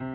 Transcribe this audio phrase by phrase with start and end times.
[0.00, 0.06] 各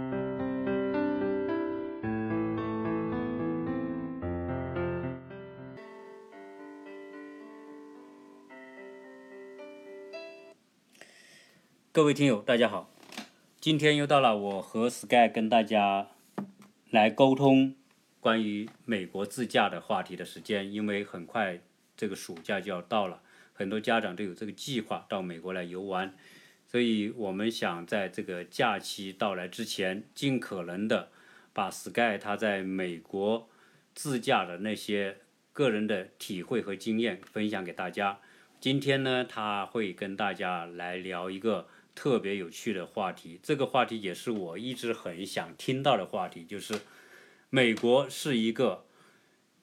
[12.04, 12.90] 位听友，大家好！
[13.62, 16.08] 今天又到了我和 Sky 跟大家
[16.90, 17.76] 来沟通
[18.20, 21.60] 关于美国自驾的话题的时间，因为很快
[21.96, 23.22] 这个暑假就要到了，
[23.54, 26.16] 很多家长都有这个计划到美国来游玩，
[26.76, 31.10] 所以我们想在这个假期到来之前，尽可能的
[31.54, 33.48] 把 Sky 他在美国
[33.94, 35.20] 自驾的那些
[35.54, 38.20] 个人的体会和经验分享给大家。
[38.60, 41.70] 今天呢，他会跟大家来聊一个。
[41.96, 46.82] 特别有趣的话题，这个话题也是我一直很想听到的话题，就是
[47.50, 48.86] 美国是一个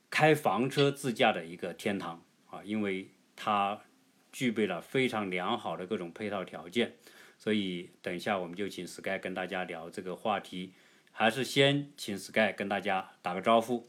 [0.09, 3.83] 开房车自驾的一个天堂啊，因为它
[4.33, 6.97] 具备了非常良好的各种配套条件，
[7.39, 10.73] 所以等一下我们就请 Sky 跟大家聊这个话题，
[11.13, 13.89] 还是先请 Sky 跟大家打个招呼。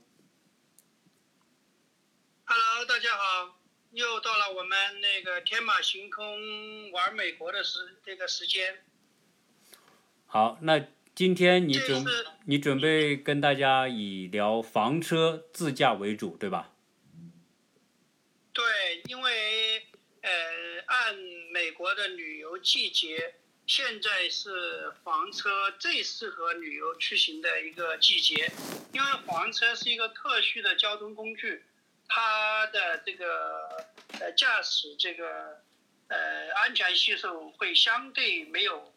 [2.43, 3.57] Hello，大家好。
[3.91, 8.81] 又到了我们那个天马行空玩美国的时这个时间。
[10.25, 12.03] 好，那今天你准
[12.45, 16.71] 你准备跟大家以聊房车自驾为主，对吧？
[18.51, 18.63] 对，
[19.05, 19.72] 因为
[20.23, 20.31] 呃，
[20.85, 21.15] 按
[21.51, 23.35] 美国的旅游季节，
[23.67, 28.49] 现在是房车最适合旅游出行的一个季节，
[28.93, 31.65] 因为房车是一个特殊的交通工具。
[32.07, 33.85] 它的这个
[34.21, 35.61] 呃驾驶这个
[36.07, 38.93] 呃安全系数会相对没有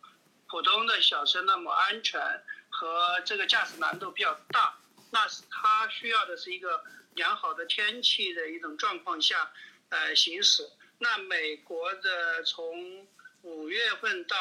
[0.46, 2.20] 普通的小车那么安全，
[2.68, 4.78] 和这个驾驶难度比较大。
[5.10, 9.50] 那是它需要的是一个良好的天气的一种状况下
[9.88, 10.70] 呃行驶。
[10.98, 13.06] 那美国的从
[13.42, 14.36] 五月份到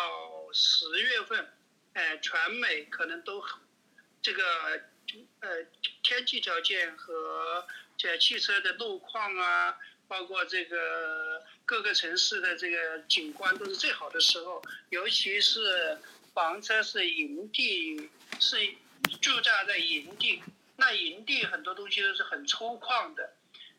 [0.54, 1.48] 十月份，
[1.94, 3.44] 呃，全美可能都
[4.22, 4.44] 这个
[5.40, 5.64] 呃
[6.04, 7.66] 天气条件和。
[7.98, 15.98] 这汽车的路况啊，包括这个各个城市的这个景观都是最好的时候，尤其是
[16.34, 18.58] 房车是营地，是
[19.22, 20.44] 驻扎在营地，
[20.76, 23.34] 那营地很多东西都是很粗犷的，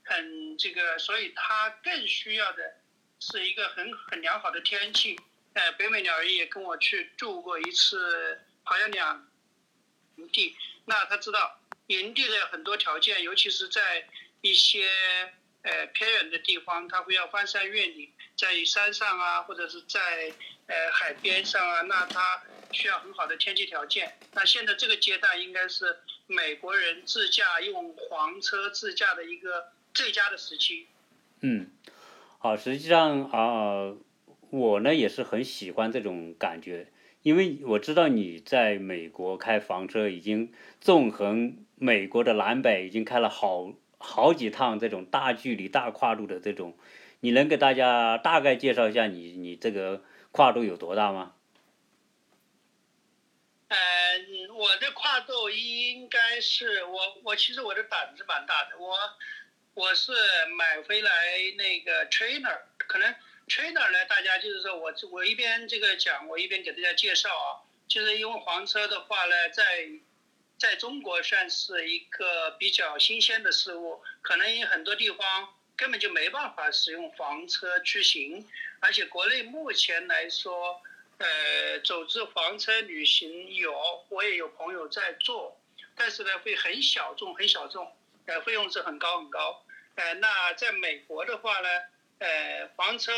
[0.06, 2.76] 很这个，所以它更需要的
[3.20, 5.18] 是一个很很良好的天气。
[5.52, 9.28] 呃，北美鸟儿也跟我去住过一次好像两
[10.16, 10.56] 营地，
[10.86, 11.60] 那他知道。
[11.88, 14.08] 营地的很多条件，尤其是在
[14.40, 14.88] 一些
[15.62, 20.32] 呃偏远的地方，他会要翻山越岭，在山上啊，或者是在
[20.66, 24.18] 呃海边上啊，那他需要很好的天气条件。
[24.32, 25.96] 那现在这个阶段应该是
[26.26, 30.86] 美国人自驾用黄车自驾的一个最佳的时期。
[31.40, 31.70] 嗯，
[32.38, 33.96] 好，实际上啊，
[34.50, 36.92] 我呢也是很喜欢这种感觉。
[37.22, 46.76] 因为我知道你在美国开房车，已经纵横美国的南北，已经开了好好几趟这种大距离、大跨度的这种，
[47.20, 51.32] 你能给大家大概介绍一下你你这个跨度有多大吗？
[53.68, 53.76] 呃，
[54.54, 58.96] 我的跨度应该是我我其实我的胆子蛮大的，我
[59.76, 60.10] 我是
[60.56, 61.10] 买回来
[61.58, 63.14] 那个 trainer 可能。
[63.46, 64.04] trainer 呢？
[64.06, 67.60] 大家就是说我我一边这个讲，我一边给大家介绍啊。
[67.86, 69.86] 就是因为黄车的话呢，在
[70.56, 78.48] 在中国算是一个比较新鲜的事物，可能有很多地方根本就没办法使用房车出行。
[78.80, 80.80] 而且国内目前来说，
[81.18, 85.60] 呃，组织房车旅行有，我也有朋友在做，
[85.94, 87.94] 但是呢，会很小众，很小众，
[88.24, 89.62] 呃，费用是很高很高。
[89.96, 91.68] 呃，那在美国的话呢？
[92.18, 93.12] 呃，房车，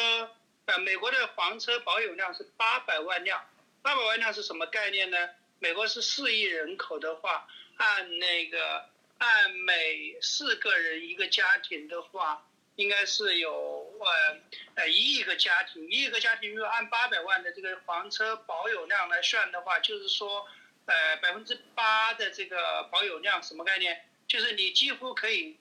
[0.66, 3.49] 呃，美国的房车保有量是八百万辆，
[3.81, 5.31] 八百万辆是什么概念呢？
[5.61, 7.47] 美国是四亿人口的话，
[7.77, 12.44] 按那个按每四个人一个家庭的话，
[12.75, 14.37] 应该是有呃
[14.75, 20.45] 呃一亿个家庭，一亿个家庭如果按八百万的这个房车保有量来算的话，就是说，
[20.86, 24.04] 呃百分之八的这个保有量什么概念？
[24.27, 25.57] 就是你几乎可以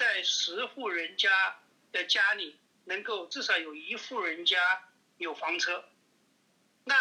[0.00, 1.28] 在十户人家
[1.92, 2.56] 的家里。
[2.86, 4.58] 能够至少有一户人家
[5.18, 5.84] 有房车，
[6.82, 6.96] 那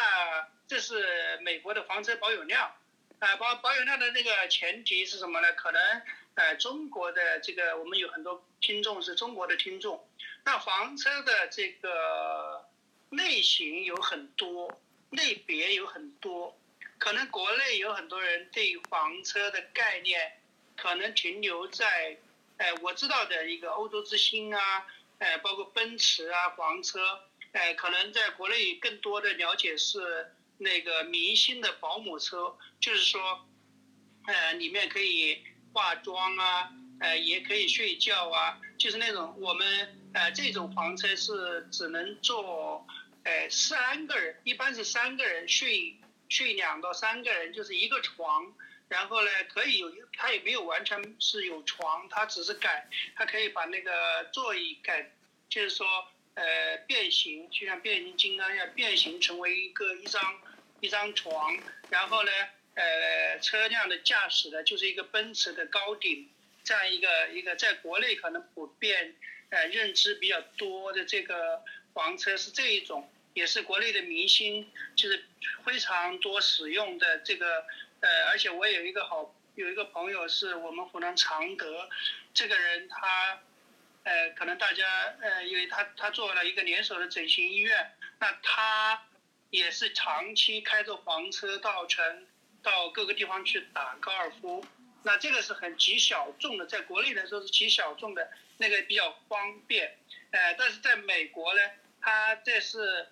[0.68, 2.76] 这是美国的房车保有量，
[3.18, 5.52] 啊保保有量的那个前提是什么呢？
[5.54, 5.82] 可能
[6.36, 10.08] 呃中国的这个我们有很多听众是中国的听众，
[10.44, 12.70] 那房车的这个
[13.10, 14.80] 类型有很多，
[15.10, 16.56] 类别有很多，
[17.00, 20.40] 可能国内有很多人对房车的概念
[20.76, 22.18] 可能停留在，
[22.60, 24.86] 呃我知道的一个欧洲之星啊。
[25.20, 27.02] 呃，包括奔驰啊，房车，
[27.52, 33.46] 呃，可能在国内更多的了解是，那个明星的保姆车，就是说，
[34.28, 36.72] 呃，里面可以化妆啊，
[37.02, 42.88] 呃，也可以睡觉啊，就是那种我们呃这种房车是只能坐
[43.26, 45.98] 呃三个人，一般是三个人睡
[46.30, 48.54] 睡两到三个人，就是一个床，
[48.90, 55.10] 然后呢可以有它也没有完全是有床，它只是改，它可以把那个座椅改，
[55.48, 55.88] 就是说
[56.34, 60.22] 呃变形，就像变形金刚一样变形成为一个一张。
[60.82, 61.60] 一张床，
[61.90, 62.32] 然后呢，
[62.76, 66.30] 呃，车辆的驾驶呢，就是一个奔驰的高顶，
[66.64, 69.14] 这样一个一个，在国内可能普遍，
[69.50, 71.62] 呃，认知比较多的这个
[71.94, 75.26] 房车是这一种，也是国内的明星就是
[75.66, 77.66] 非常多使用的这个，
[78.02, 81.90] 呃，而且我有一个好有一个朋友是我们湖南常德，
[82.34, 83.40] 这个人他，
[84.04, 84.86] 呃，可能大家
[85.22, 89.04] 呃，因为他他做了一个连锁的整形医院，那他。
[89.52, 92.28] 也是长期开着房车到城，
[92.62, 94.64] 到各个地方去打高尔夫，
[95.02, 99.98] 那这个是很极小众的，在国内来说是极小众的，那个比较方便，
[100.30, 101.62] 呃，但是在美国呢，
[102.00, 103.08] 他这是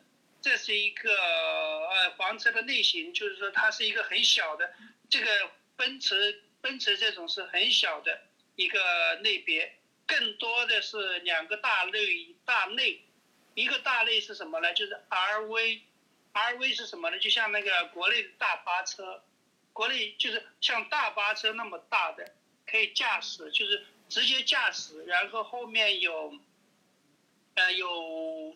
[0.48, 4.74] 这是一个呃房车的类型，就是说它是一个很小的，
[5.10, 8.22] 这个奔驰奔驰这种是很小的
[8.56, 13.02] 一个类别，更多的是两个大类大类，
[13.56, 14.74] 一个大类是什么呢？
[14.74, 15.82] 就是 RV。
[16.34, 17.18] R V 是什么呢？
[17.18, 19.24] 就像那个国内的大巴车，
[19.74, 22.32] 国内就是像大巴车那么大的，
[22.70, 26.32] 可以驾驶，就是直接驾驶，然后后面有，
[27.56, 28.56] 呃，有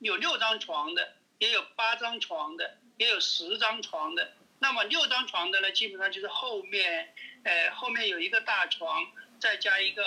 [0.00, 4.32] 有六张床的，也有八张床的，也有十张床的。
[4.58, 7.14] 那么六张床的呢，基本上就是后面，
[7.44, 9.06] 呃，后面有一个大床，
[9.38, 10.04] 再加一个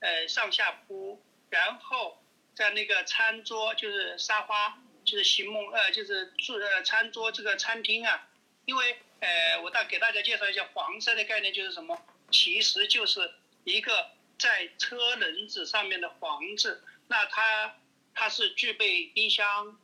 [0.00, 2.22] 呃上下铺，然后
[2.54, 4.78] 在那个餐桌就是沙发。
[5.04, 8.28] 就是席梦呃，就是住呃餐桌这个餐厅啊，
[8.66, 13.34] 因为呃，我大给大家介绍一下黄色的概念就是什么，其实就是
[13.64, 17.74] 一个在车轮子上面的房子，那它
[18.14, 19.78] 它是具备冰箱，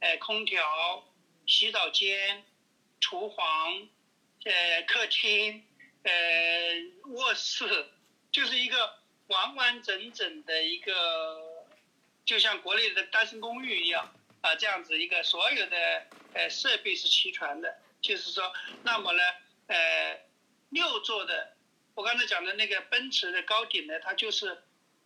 [0.00, 1.08] 呃空调、
[1.46, 2.44] 洗澡间、
[3.00, 3.88] 厨房、
[4.44, 5.64] 呃客厅、
[6.02, 6.12] 呃
[7.10, 7.86] 卧室，
[8.30, 8.98] 就是一个
[9.28, 11.64] 完完整整的一个，
[12.24, 14.14] 就像国内的单身公寓一样。
[14.40, 19.22] 啊，这样子一个所有的呃设备是齐全的，就是说，那么呢，
[19.68, 20.20] 呃，
[20.68, 21.56] 六座的，
[21.94, 24.62] 我刚才讲的那个奔驰的高顶呢，它就是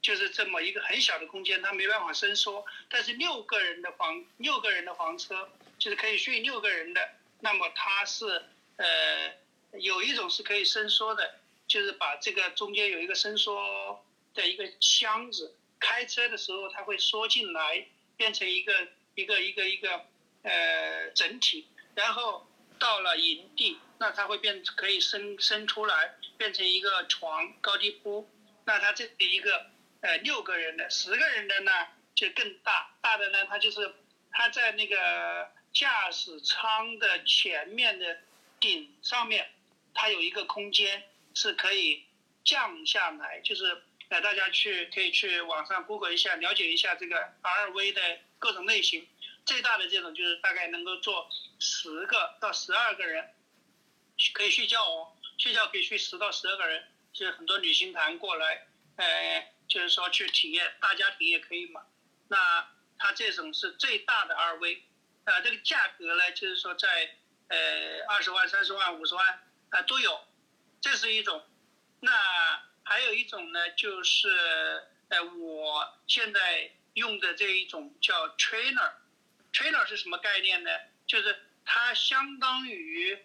[0.08, 2.64] 就是这么一个很小的空间，它没办法伸缩。
[2.88, 7.10] 但是六个人的房，六个人的房车就是可以睡六个人的，
[7.40, 8.42] 那么它是
[8.76, 9.34] 呃
[9.78, 11.34] 有一种是可以伸缩的，
[11.66, 14.02] 就是把这个中间有一个伸缩
[14.32, 18.72] 的一个箱子，开车的时候它会缩进来，变成一个。
[19.18, 20.06] 一个一个一个，
[20.42, 21.66] 呃，整体，
[21.96, 22.46] 然后
[22.78, 28.30] 到了营地，那它会变，可以伸伸出来，变成一个床高低铺。
[28.64, 29.66] 那它这一个，
[30.00, 31.72] 呃，六个人的、十个人的呢，
[32.14, 32.94] 就更大。
[33.00, 33.94] 大的呢，它就是
[34.30, 38.18] 它在那个驾驶舱的前面的
[38.60, 39.50] 顶上面，
[39.94, 41.02] 它有一个空间
[41.34, 42.04] 是可以
[42.44, 48.18] 降下来，就是呃，大家去可以去网上 Google 一下，了解一下这个 RV 的。
[48.40, 49.04] 各种类型，
[49.44, 51.28] 最大的这种就是大概能够坐
[51.58, 53.34] 十个到十二个人，
[54.32, 61.82] 可以睡觉哦，睡觉可以睡十到十二个人，就是很多旅行团过来，呃，就是说去体验，大家庭也可以嘛。
[62.28, 64.80] 那它这种是最大的 RV，
[65.24, 67.14] 呃，这个价格呢，就是说在
[67.48, 70.20] 呃二十万、三十万、五十万啊都有，
[70.80, 71.44] 这是一种。
[72.00, 72.10] 那
[72.82, 74.28] 还有一种呢，就是
[75.08, 76.72] 呃我现在。
[76.94, 80.70] 用的这一种叫 trainer，trainer 是什么概念呢？
[81.06, 83.16] 就是它相当于，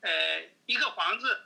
[0.00, 1.40] 呃，一个房子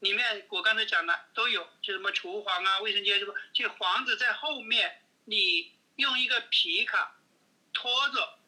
[0.00, 7.16] 里面，我刚才讲的都有，就什么厨房啊、卫生间什么，就房子在后面，你用一个皮卡
[7.72, 8.38] 拖着，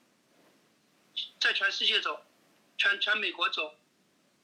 [1.41, 2.25] 在全世界走，
[2.79, 3.75] 全全美国走。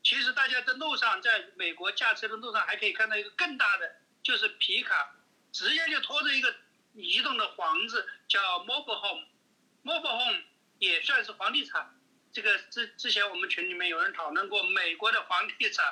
[0.02, 5.14] 其实大家在路上，在美国驾车的路上还可以看到一个更大的，就是皮卡，
[5.52, 6.54] 直接就拖着一个。
[6.94, 10.42] 移动的房子叫 mobile home，mobile home
[10.78, 11.98] 也算是房地产。
[12.32, 15.84] 这个之之前我们群里面有人讨论过，美国的房地产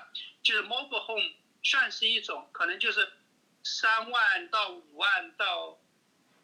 [0.43, 1.31] 就是 mobile home
[1.63, 3.13] 算是一种，可能就是
[3.63, 5.79] 三万到五万到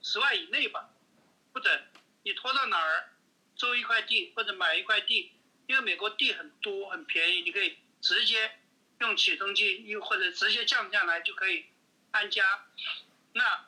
[0.02, 0.90] 十万以内吧，
[1.52, 1.82] 不等。
[2.24, 3.08] 你拖到哪儿，
[3.54, 5.32] 租一块地或者买一块地，
[5.66, 8.50] 因为美国地很多很便宜，你可以直接
[8.98, 11.64] 用起重机，又或者直接降下来就可以
[12.10, 12.44] 安家。
[13.32, 13.64] 那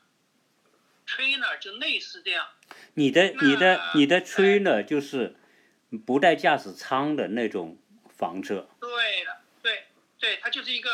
[1.06, 2.50] trainer 就类似这样，
[2.94, 5.36] 你的你的你的 trainer 就是
[6.06, 7.78] 不带驾驶舱的那种
[8.16, 8.68] 房车。
[8.80, 9.86] 对的，对
[10.18, 10.90] 对，它就是一个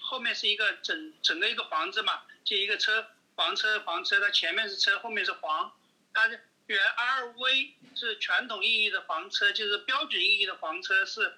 [0.00, 3.06] 后面是一个整整个一个房子嘛，就一个车
[3.36, 5.72] 房车房车，它前面是车，后面是房。
[6.14, 6.28] 它
[6.66, 11.34] 原 RV 是传统意义的房车，就是标准意义的房车是，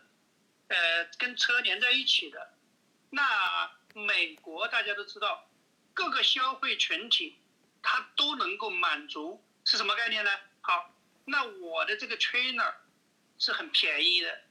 [0.69, 2.51] 呃，跟车连在一起的。
[3.11, 5.49] 那美国大家都知道，
[5.93, 7.39] 各个消费群体
[7.83, 10.31] 它都能够满足，是什么概念呢？
[10.61, 10.94] 好，
[11.25, 12.75] 那我的这个 trainer
[13.39, 14.43] 是很便宜的，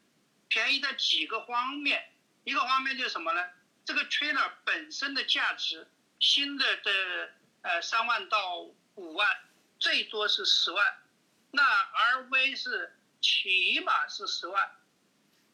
[0.48, 2.12] 便宜在几个方面，
[2.44, 3.50] 一个方面就是什么呢？
[3.86, 5.88] 这个 trainer 本身的价值，
[6.20, 8.62] 新的的呃三万到
[8.96, 9.28] 五万，
[9.80, 10.98] 最多是十万，
[11.52, 14.72] 那 RV 是起码是十万，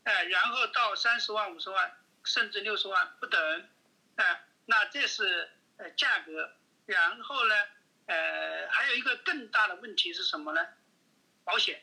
[0.04, 3.70] 哎，然后到三十万、五十万，甚至六十万不等，
[4.16, 6.54] 哎，那这是呃价格，
[6.86, 7.56] 然后呢，
[8.06, 10.62] 呃，还有一个更大的问题是什么呢？
[11.50, 11.82] 保险。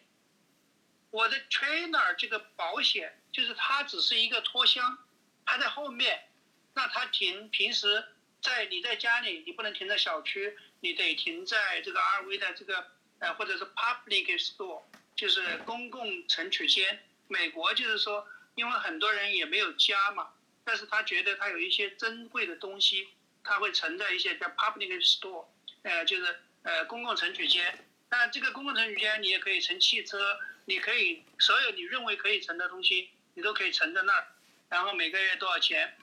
[1.10, 4.96] 我的 trainer 这个保险就是它只是一个拖箱，
[5.44, 6.28] 它在后面，
[6.72, 8.04] 那它停平时
[8.40, 14.82] 在你在家里你不能停在小区，你得停在这个 RV 的这个呃或者是 public store，
[15.16, 17.02] 就是公共存取间。
[17.26, 20.28] 美国就是说，因为很多人也没有家嘛，
[20.62, 23.08] 但是他觉得他有一些珍贵的东西，
[23.42, 25.46] 他会存在一些叫 public store，
[25.82, 27.84] 呃就是呃公共存取间。
[28.18, 30.38] 那这个公共存取间你也可以乘汽车。
[30.64, 34.26] 你可以所有你认为可以乘的东西，你都可以存在那儿，
[34.68, 35.96] 然后每个月多少钱？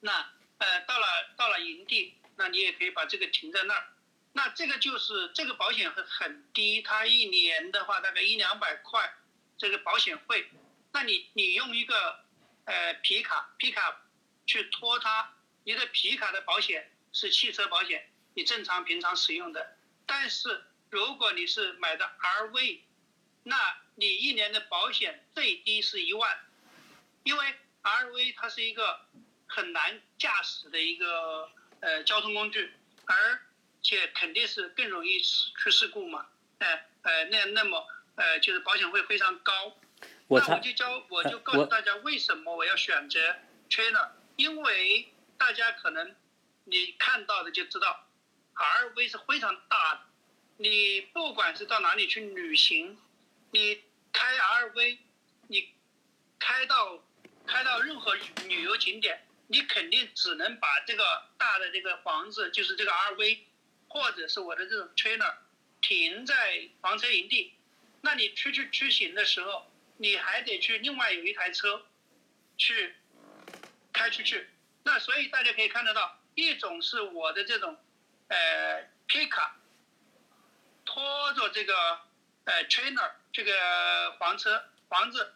[0.00, 1.06] 那呃到了
[1.36, 3.84] 到了营地，那你也可以把这个停在那儿。
[4.32, 9.14] 那这个就是这个保险很很低，它一年的话大概一两百块
[9.56, 10.50] 这个保险费。
[10.92, 12.20] 那你你用一个
[12.64, 14.02] 呃皮卡皮卡
[14.46, 15.32] 去拖它，
[15.64, 19.78] 你的皮卡的保险是汽车保险，你正常平常使用的。
[20.04, 22.80] 但是如果你是买的 RV。
[23.42, 23.56] 那
[23.94, 26.38] 你一年的保险最低是一万，
[27.24, 29.00] 因为 RV 它是一个
[29.46, 32.70] 很难驾驶的一个呃交通工具，
[33.06, 33.40] 而
[33.80, 36.26] 且肯定是更容易出事故嘛，
[36.58, 39.74] 哎呃那那么呃就是保险会非常高。
[40.28, 43.36] 那我就教我就告诉大家为什么我要选择
[43.70, 46.14] Trainer，因为大家可能
[46.64, 48.06] 你看到的就知道
[48.54, 50.00] ，RV 是非常大的，
[50.60, 52.98] 你不管是到哪里去旅行。
[53.50, 54.98] 你开 RV，
[55.48, 55.72] 你
[56.38, 57.02] 开到
[57.46, 58.14] 开到任何
[58.46, 63.38] 旅游景点，你肯定只能把这个大的这个房子，就是这个 RV，
[63.88, 65.34] 或者是我的这种 trailer，
[65.80, 67.54] 停在房车营地。
[68.02, 71.86] 那你出去出行的时候，你还得去另外有一台车
[72.58, 72.94] 去
[73.94, 74.46] 开出去。
[74.82, 77.78] 那所以大家可以看得到，一种是我的这种
[78.28, 79.56] 呃皮卡
[80.92, 82.00] 拖着这个
[82.44, 83.12] 呃 trainer。
[83.32, 85.32] 这个房车房子，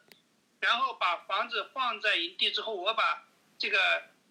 [0.59, 3.23] 然后把房子放在营地之后，我把
[3.57, 3.79] 这个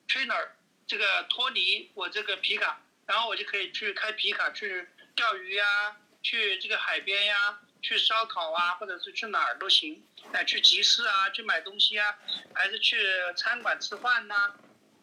[0.06, 0.50] trainer
[0.86, 10.04] 这个脱离我这个皮卡，然后我就可以去开皮卡去钓鱼呀，去这个海边呀，去烧烤啊，或者是去哪儿都行，
[10.34, 12.20] 哎，去集市啊，去买东西啊，
[12.54, 13.02] 还是去
[13.38, 14.56] 餐馆吃饭呐？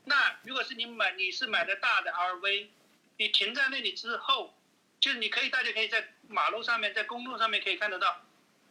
[0.04, 2.66] 那如果是你买，你是买的大的 RV，
[3.16, 4.54] 你停在那里之后，
[5.00, 8.20] 就是你可以，大家可以在马路上面，在公路上面可以看得到。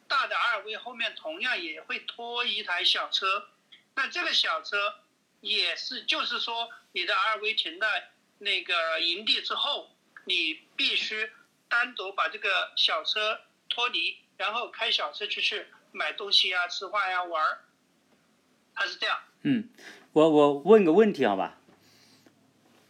[0.07, 3.49] 大的 RV 后面同样也会拖一台小车，
[3.95, 4.95] 那这个小车
[5.41, 8.09] 也是，就是说你的 RV 停在
[8.39, 9.91] 那个营地之后，
[10.25, 11.29] 你必须
[11.67, 17.59] 单独把这个小车脱离，然后开小车出去买东西啊、吃饭呀、玩儿，
[18.73, 19.19] 它是这样。
[19.41, 19.69] 嗯，
[20.13, 21.57] 我我问个问题好吧？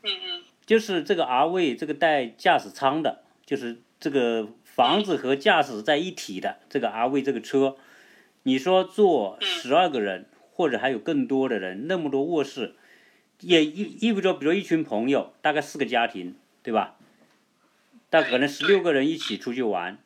[0.04, 0.46] 嗯嗯。
[0.66, 4.50] 就是这个 RV 这个带驾驶舱的，就是这个。
[4.64, 7.76] 房子和驾驶在一体的这个 RV 这个车，
[8.44, 12.76] 你说坐十二个人或者还有更多的人，那么多卧室，
[13.42, 16.96] 也意意味着，比如一群朋友，大概四个家庭，对吧？
[18.10, 19.98] 但可能十六个人一起出去玩，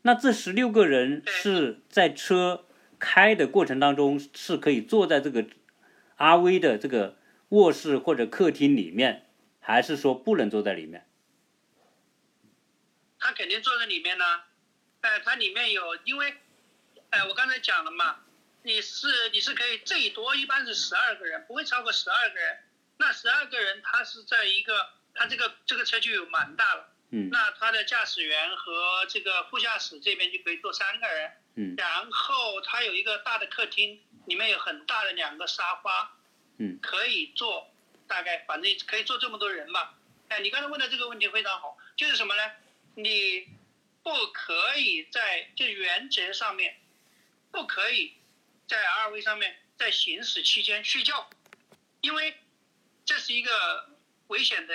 [0.00, 2.64] 那这十六个人是在车
[2.98, 5.44] 开的过程当中是可以坐在这个
[6.16, 7.16] RV 的这个
[7.50, 9.24] 卧室或者客厅里面，
[9.60, 11.04] 还是说不能坐在里面？
[13.22, 14.42] 他肯定坐在里面呢，
[15.00, 16.34] 哎，它里面有，因为，
[17.10, 18.16] 哎，我刚才讲了嘛，
[18.64, 22.58] 你是你是可以最多一般是十二个人，不会超过十二个人。
[22.98, 36.16] 那十二个人，他是在一个，他这个这个车就有蛮大了，嗯，那他的驾驶员和这个副驾驶这边就可以坐三个人，嗯，然后他有一个大的客厅，里面有很大的两个沙发，
[36.58, 37.72] 嗯，可以坐，
[38.08, 39.94] 大概反正可以坐这么多人吧。
[40.28, 42.42] 哎，你刚才问的这个问题非常好，就是什么呢？
[42.94, 43.48] 你
[44.02, 46.78] 不可以在就原则上面，
[47.50, 48.14] 不可以
[48.66, 51.30] 在 RV 上面在行驶期间睡觉，
[52.00, 52.36] 因为
[53.04, 53.96] 这是一个
[54.28, 54.74] 危险的，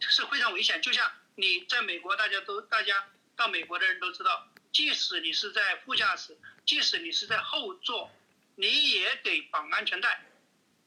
[0.00, 0.80] 是非常危险。
[0.82, 8.10] 就像你在美国，大家都大家到美国的人都知道，即使你是在副驾驶，即使你是在后座，
[8.56, 10.24] 你也得绑安全带。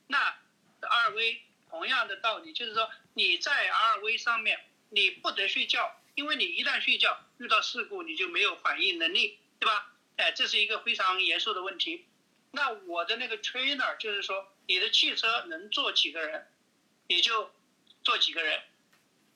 [0.07, 0.37] 那
[0.81, 9.93] RV 同样的道理，就是说你在 RV 上面你不得睡觉，因为你一旦睡觉遇到事故你就没有反应能力，对吧？
[10.17, 12.05] 哎，这是一个非常严肃的问题。
[12.51, 16.47] 那我的那个 trainer 就是说，你的汽车能坐几个人，
[17.07, 17.51] 你就
[18.01, 18.61] 坐几个人。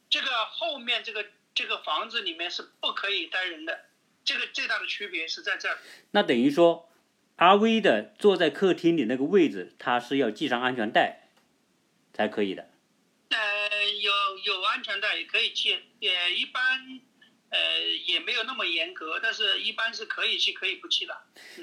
[0.09, 3.85] 这个后面这个这个房子里面是不可以待人的，
[4.23, 5.77] 这个最大的区别是在这儿。
[6.11, 6.89] 那等于说
[7.37, 11.27] ，RV 的坐在客厅里那个位置，它是要系上安全带
[12.13, 12.69] 才可以的。
[14.39, 17.01] 呃，有有安全带也可以系，也一般。
[17.51, 21.17] 呃，也没有那么严格，但是一般是可以去，可以不去的。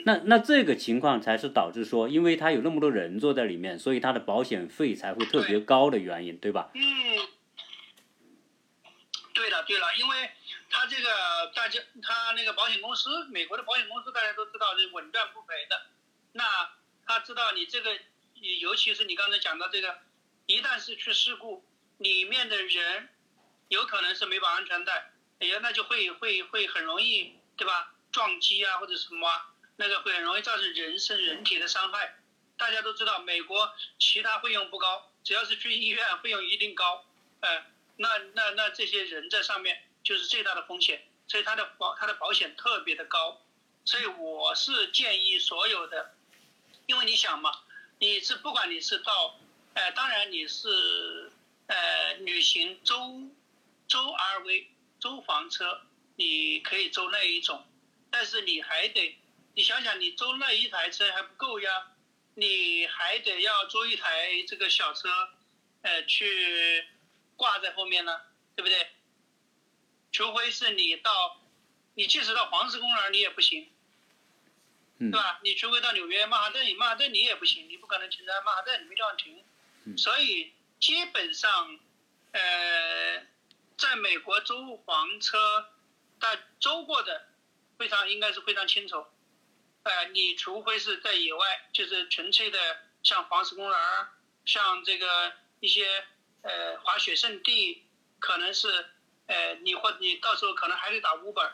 [0.04, 6.72] 那那这个情况才是导致说，因为他有那么多人坐在里面，所以他的保险费才会特别高的原因，对吧？
[6.74, 6.82] 嗯，
[9.32, 10.28] 对了对了，因为
[10.70, 11.08] 他这个
[11.54, 15.86] 大家他那个保险公司，美国的保险公司大家都知道是稳赚不赔的。
[16.32, 16.68] 那
[17.06, 17.96] 他知道你这个，
[18.60, 19.96] 尤其是你刚才讲到这个，
[20.46, 21.64] 一旦是出事故，
[21.98, 23.08] 里面的人
[23.68, 25.12] 有可能是没绑安全带。
[25.38, 27.92] 哎呀，那就会会会很容易，对吧？
[28.10, 32.16] 撞击啊，或者什么啊，那个会很容易造成人身人体的伤害。
[32.56, 37.04] 大家都知道，美国其他费用不高，只要是去医院，费用一定高。
[37.40, 43.42] 哎，那那那这些人在上面就是最大的风险，所以他的保他的保险特别的高。
[43.84, 46.14] 所以我是建议所有的，
[46.86, 47.52] 因为你想嘛，
[47.98, 49.38] 你是不管你是到，
[49.74, 51.25] 哎，当然你是
[51.66, 53.28] 呃旅行周
[53.88, 54.66] 周 RV。
[54.98, 55.82] 租房车，
[56.16, 57.64] 你可以租那一种，
[58.10, 59.14] 但是你还得，
[59.54, 61.92] 你想想，你租那一台车还不够呀，
[62.34, 65.08] 你还得要租一台这个小车，
[65.82, 66.82] 呃，去
[67.36, 68.22] 挂在后面呢，
[68.56, 68.88] 对不对？
[70.10, 71.42] 除非是你到，
[71.94, 73.68] 你即使到黄石公园你也不行，
[74.98, 75.40] 对吧？
[75.44, 79.44] 你除非到纽约曼哈顿，曼哈顿你也不行，你不可能停在曼哈顿，你没地方停，
[79.98, 80.52] 所以
[80.86, 81.80] 基本上，
[82.30, 83.26] 呃。
[83.76, 85.68] 在美国租房车，
[86.18, 87.28] 但租过的
[87.76, 89.04] 非常应该是非常清楚。
[89.82, 92.58] 呃，你除非是在野外，就是纯粹的
[93.02, 93.78] 像黄石公园
[94.46, 95.86] 像这个一些
[96.40, 97.84] 呃滑雪圣地，
[98.18, 98.86] 可能是
[99.26, 101.46] 呃你或你到时候可能还得打五本，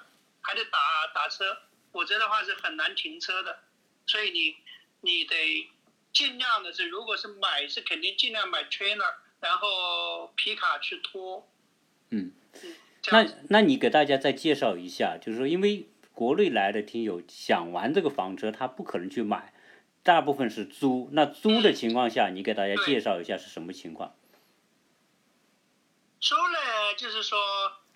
[0.42, 0.79] 还得打
[1.12, 1.61] 打车，
[1.92, 3.64] 否则的话是很难停车的。
[4.07, 4.57] 所以你
[5.01, 5.71] 你得
[6.12, 11.48] 尽量的是，如果是买是肯定尽量买 trainer，然后皮卡去拖。
[12.11, 12.33] 嗯，
[13.11, 19.55] 那那你给大家再介绍一下，就是说，因为国内来的听友想玩这个房车，他不可能去买，
[20.03, 21.09] 大部分是租。
[21.12, 24.14] 那租的情况下，你给大家介绍一下是什么情况？
[26.20, 27.38] 租呢，就是说，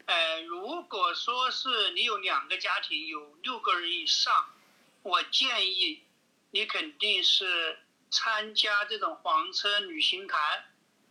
[0.06, 4.32] 呃，如果说是你有两个家庭，有六个人以上，
[5.02, 6.00] 我建议
[6.50, 7.78] 你肯定是
[8.16, 10.64] 参加这种房车旅行团，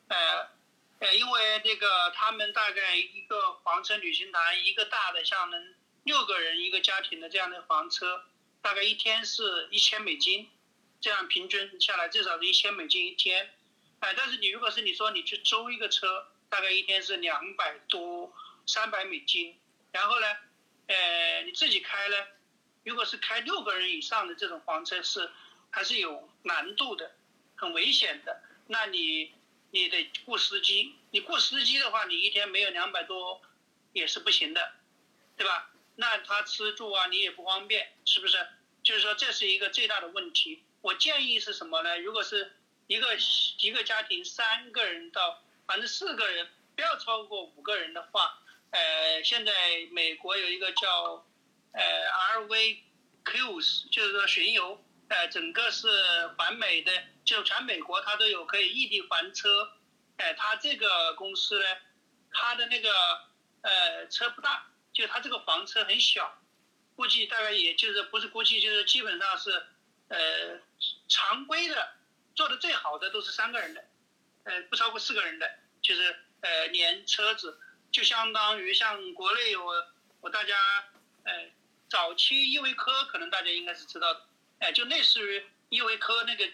[0.08, 0.56] 呃。
[0.98, 8.24] 呃，因为这个他们大概一个房车旅行团，一个大的像能六个人一个家庭的这样的房车，
[8.62, 10.50] 大概一天是一千美金，
[11.02, 13.54] 这样平均下来至少是一千美金一天。
[14.00, 18.34] 哎，但是你如果是你说你去租一个车，大概一天是两百多
[18.66, 19.60] 三百美金。
[19.92, 20.28] 然后呢，
[20.88, 22.16] 呃，你自己开呢，
[22.86, 25.30] 如果是开六个人以上的这种房车是
[25.72, 27.12] 还是有难度的，
[27.56, 28.42] 很危险的。
[28.68, 29.34] 那你。
[29.72, 33.42] 你得雇司机，你雇司机的话，你一天没有两百多
[33.92, 34.72] 也是不行的，
[35.36, 35.70] 对吧？
[35.98, 38.38] 那他吃住啊，你也不方便，是不是？
[38.84, 40.64] 就是说这是一个最大的问题。
[40.80, 42.00] 我建议是什么呢？
[42.00, 42.54] 如果是
[42.88, 43.18] 一个
[43.60, 49.52] 一个家庭三个人到反正四个人，不要超过五个人的话，呃，现在
[49.92, 51.26] 美国有一个叫
[51.74, 52.78] 呃 RV
[53.26, 55.88] Cruise，就是说巡游，呃，整个是
[56.38, 56.92] 环美的。
[57.26, 59.72] 就全美国，它都有可以异地还车，
[60.18, 61.66] 哎，它这个公司呢，
[62.32, 62.92] 它的那个
[63.62, 66.40] 呃车不大，就它这个房车很小，
[66.96, 69.66] 估计大概也就是不是估计就是基本上是
[70.10, 70.62] 呃
[71.08, 71.96] 常规的
[72.36, 73.84] 做的最好的都是三个人的，
[74.44, 77.60] 呃不超过四个人的，就是呃连车子
[77.92, 79.88] 就相当于像国内我
[80.22, 80.56] 我大家
[81.24, 81.50] 呃
[81.90, 84.28] 早期依维柯可能大家应该是知道的，
[84.60, 86.50] 哎就类似于依维柯那个。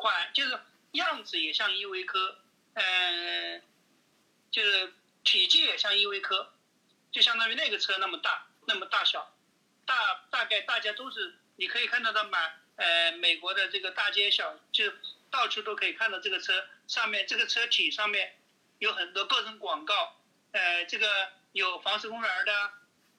[0.00, 0.56] 款就是
[0.92, 2.38] 样子也像依维柯，
[2.74, 3.60] 嗯，
[4.48, 6.52] 就是体积也像依维柯，
[7.10, 9.34] 就相当于那个车那么大，那么大小，
[9.84, 9.96] 大
[10.30, 14.84] 大概大家都是，你可以看到的满呃美国的这个大街小，就
[15.32, 18.38] 到处都可以看到这个车上面这个车体上面
[18.78, 20.16] 有很多各种广告，
[20.52, 22.72] 呃，这个有黄石公园的，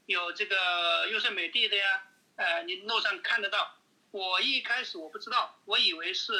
[0.05, 2.07] 有这个优胜美地的呀，
[2.39, 3.75] 呃，你路上看得到。
[4.11, 6.33] 我一开始我不知道，我以为是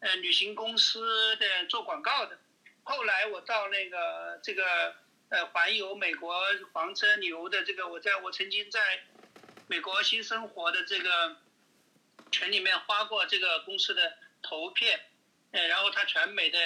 [0.00, 2.38] 呃旅行公司的做广告的。
[2.84, 4.96] 后来我到那个这个
[5.28, 8.80] 呃环游美国房车旅游的这个，我在我曾经在
[9.66, 11.36] 美国新生活的这个
[12.30, 14.98] 群里面发过这个公司的图片，
[15.50, 16.58] 呃，然后他全美的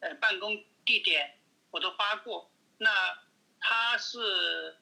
[0.00, 1.38] 呃办公地点
[1.70, 2.50] 我都发过。
[2.78, 3.16] 那
[3.60, 4.76] 他是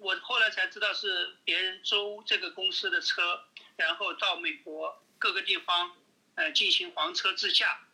[0.00, 3.44] 我后来才知道是别人租这个公司的车，
[3.76, 5.94] 然后到美国各个地方
[6.34, 7.86] 呃进行房车自驾。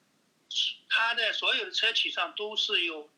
[0.88, 3.10] 他的所有的车企上都是有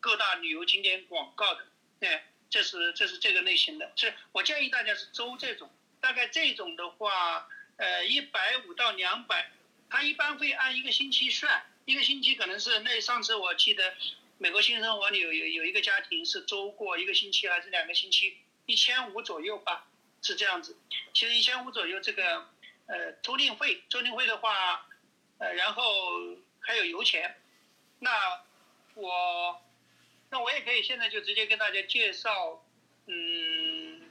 [0.00, 1.66] 各大旅游景点广告的，
[2.00, 3.92] 哎，这是这是这个类型的。
[3.94, 9.52] 这我建议大家是租这种，大概这种的话，呃，一百五到两百，
[9.90, 13.94] 他一般会按一个星期算，一个星期可能是那上次我记得
[14.40, 19.86] 美国新生活里有有有一个家庭是租过一个星期还是两个星期，一千五左右吧，
[20.22, 20.76] 是这样子。
[21.12, 22.48] 其实一千五左右这个
[22.86, 24.88] 呃租赁费，租赁费的话，
[25.38, 25.84] 呃，然后。
[26.62, 27.40] 还有油钱，
[28.00, 28.10] 那
[28.94, 29.60] 我
[30.28, 32.62] 那我也可以现在就直接跟大家介绍，
[33.06, 34.10] 嗯，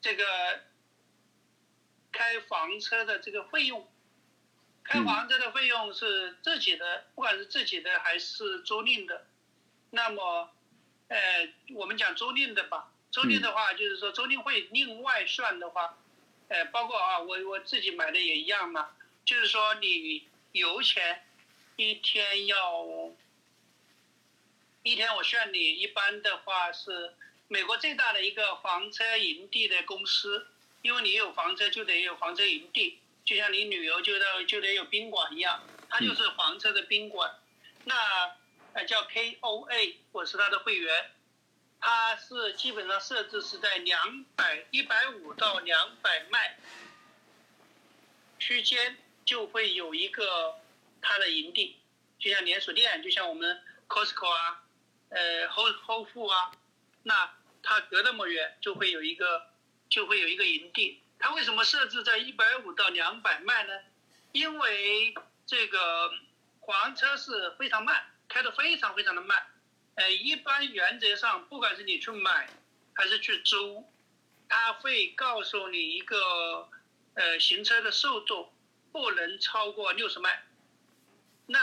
[0.00, 0.62] 这个
[2.10, 3.86] 开房车的这个费用，
[4.84, 9.26] 开房车的费用是自己的，不管是自己的还是租赁的，
[9.90, 10.50] 那么，
[11.08, 15.98] 呃，我们讲租赁的吧，租赁的话就是说租赁会另外算的话，
[16.48, 18.90] 呃，包括啊，我我自己买的也一样嘛，
[19.24, 21.24] 就是说你油钱。
[21.76, 23.10] 一天要
[24.84, 27.12] 一天，我算你一般的话是
[27.48, 30.46] 美国最大的一个房车营地的公司，
[30.82, 37.34] 因为你有房车就得有房车营地，就像你旅游就到就得有宾馆一样，它就是房车的宾馆。
[37.84, 37.94] 那
[38.74, 41.10] 呃叫 KOA，我是他的会员，
[41.80, 46.58] 它是基本上设置是在两百一百五到两百迈
[48.38, 50.60] 区间，就会有一个。
[51.06, 51.76] 它的营地
[52.18, 54.62] 就像连锁店，就像我们 Costco 啊，
[55.10, 56.50] 呃，Whole Whole f o o 啊，
[57.02, 57.30] 那
[57.62, 59.50] 它隔那么远就会有一个，
[59.90, 61.02] 就会有一个营地。
[61.24, 63.72] 它为什么设置在一百五到两百迈呢？
[64.32, 65.14] 因为
[65.46, 66.12] 这个
[66.66, 69.46] 房车是非常慢，开的非常非常的慢。
[69.94, 72.50] 呃，一般原则上，不管是你去买
[72.94, 73.90] 还是去租，
[74.50, 76.68] 它会告诉你一个
[77.14, 78.52] 呃行车的速度
[78.92, 80.44] 不能超过六十迈。
[81.46, 81.58] 那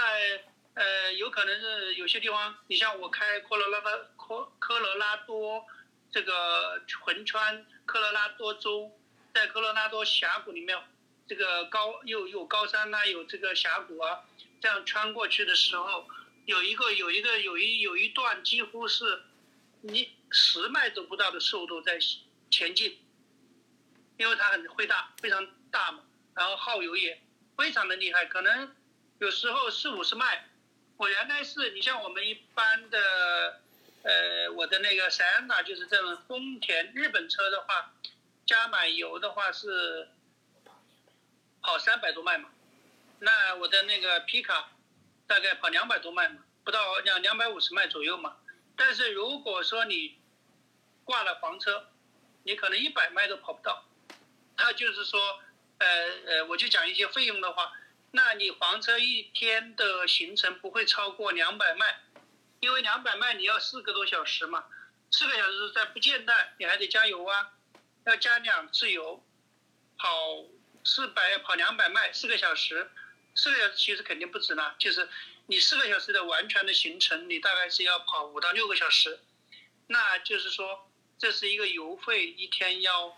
[0.73, 5.67] 呃，有可能是有些地方，你像我开科罗拉多科科罗拉多
[6.11, 8.91] 这个横穿科罗拉多州，
[9.33, 10.77] 在科罗拉多峡谷里面，
[11.27, 14.21] 这个高又有高山呐，有这个峡谷啊，
[14.59, 16.07] 这样穿过去的时候，
[16.45, 19.23] 有一个有一个有一有一段几乎是
[19.81, 21.97] 你十迈都不到的速度在
[22.49, 22.99] 前进，
[24.17, 26.03] 因为它很会大，非常大嘛，
[26.35, 27.21] 然后耗油也
[27.57, 28.75] 非常的厉害，可能。
[29.19, 30.49] 有时候四五十迈，
[30.97, 33.61] 我原来是你像我们一般的，
[34.01, 37.93] 呃，我的那个塞纳就是这种丰田日本车的话，
[38.51, 40.09] 加满油的话是
[41.61, 42.49] 跑三百多迈嘛，
[43.19, 44.71] 那我的那个皮卡
[45.25, 48.35] 大概跑两百多迈嘛，不到两两百五十迈左右嘛。
[48.75, 50.19] 但是如果说你
[51.05, 51.87] 挂了房车，
[52.43, 53.85] 你可能一百迈都跑不到。
[54.57, 55.39] 他就是说，
[55.77, 55.87] 呃
[56.25, 57.71] 呃，我就讲一些费用的话。
[58.11, 62.01] 那你房车一天的行程不会超过两百迈，
[62.59, 64.65] 因为两百迈你要四个多小时嘛，
[65.09, 67.53] 四个小时在不间断，你还得加油啊，
[68.05, 69.23] 要加两次油，
[69.97, 70.45] 跑
[70.83, 72.89] 四百跑两百迈四个小时，
[73.35, 75.07] 四个小时其实肯定不止了，就是
[75.47, 79.19] 你四个小时的完全的行程，你大概是要跑五到六个小时，
[79.87, 83.17] 那就是说这是一个油费，一天要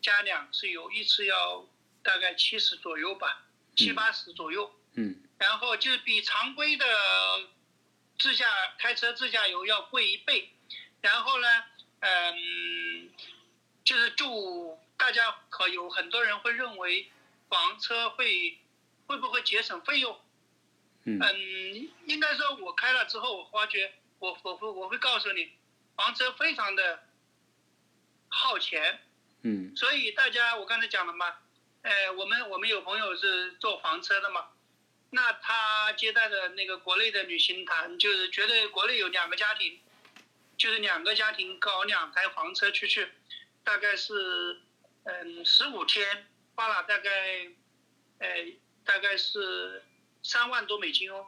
[0.00, 1.66] 加两次油，一次要
[2.02, 3.40] 大概七十左右吧。
[3.76, 6.86] 七八十左右，嗯，然后就是比常规的
[8.20, 10.48] 自驾开车自驾游要贵一倍，
[11.00, 11.64] 然后呢，
[11.98, 13.10] 嗯，
[13.84, 17.10] 就是住大家可有很多人会认为
[17.48, 18.58] 房车会
[19.06, 20.18] 会不会节省费用？
[21.04, 21.20] 嗯，
[22.06, 25.52] 应该说我开了之后，我发觉我我会我会告诉你，
[25.94, 27.04] 房车非常的
[28.28, 29.00] 耗钱，
[29.42, 31.36] 嗯，所以大家我刚才讲了嘛。
[31.82, 34.48] 呃，我们我们有朋友是做房车的嘛，
[35.10, 39.78] 那他接待的那个国内的旅行团，就是觉得国内有两个家庭，
[40.56, 43.06] 就是两个家庭搞两台房车出去，
[43.64, 44.60] 大概是
[45.04, 47.48] 嗯，十五天花了大概，
[48.18, 48.28] 呃，
[48.84, 49.82] 大概是
[50.22, 51.26] 三万多美金哦。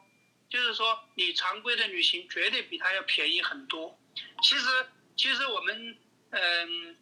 [0.48, 3.98] 就是说，你常规的旅行绝对比它要便宜很多。
[4.42, 4.68] 其实，
[5.16, 5.98] 其实我们，
[6.30, 6.96] 嗯，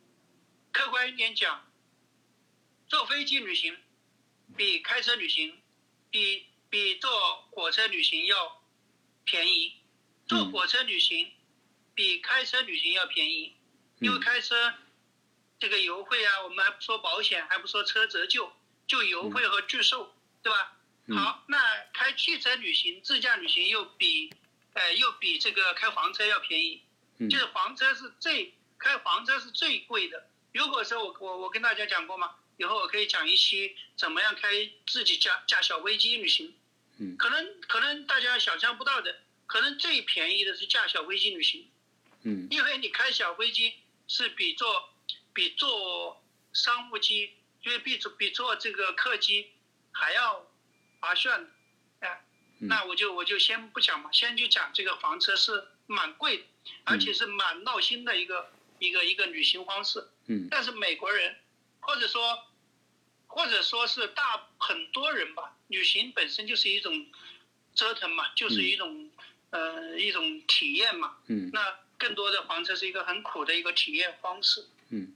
[0.72, 1.70] 客观一点讲，
[2.88, 3.76] 坐飞机旅行
[4.56, 5.60] 比开车旅行，
[6.10, 8.64] 比比坐火车旅行要
[9.24, 9.74] 便宜。
[10.26, 11.30] 坐火车旅行
[11.94, 13.54] 比开车旅行要便宜，
[14.00, 14.74] 因为开车
[15.64, 18.52] 这个油费啊，我们还不说保险，还不说车折旧，
[18.86, 20.76] 就油费和拒售，对吧？
[21.16, 21.58] 好，那
[21.94, 24.30] 开汽车旅行、自驾旅行又比，
[24.74, 26.82] 呃，又比这个开房车要便宜。
[27.30, 30.28] 就是房车是最开房车是最贵的。
[30.52, 34.50] 如果说我我我跟大家讲过吗，以后我可以讲一期怎么样开
[34.86, 36.54] 自己驾驾小飞机旅行。
[36.98, 37.16] 嗯。
[37.16, 41.66] 可能可能大家想象不到的，可能最便宜的是驾小飞机旅行。
[42.24, 42.48] 嗯。
[42.50, 43.72] 因为你开小飞机
[44.06, 44.90] 是比坐
[45.34, 49.50] 比坐商务机，因为比坐比坐这个客机
[49.92, 50.46] 还要。
[51.00, 51.46] 划算，
[52.00, 52.24] 哎，
[52.60, 56.44] 那我就我就先不讲嘛，先就讲这个房车是蛮贵的，
[56.84, 60.08] 而且是蛮闹心的一个一个一个旅行方式。
[60.28, 60.48] 嗯。
[60.50, 61.36] 但是美国人，
[61.80, 62.42] 或者说，
[63.26, 67.06] 或者说是大很多人吧，旅行本身就是一种
[67.74, 69.10] 折腾嘛，就是一种
[69.50, 71.18] 呃一种体验嘛。
[71.26, 71.50] 嗯。
[71.52, 74.66] 那更多的房车是一个很苦的一个体验方式。
[74.88, 75.14] 嗯，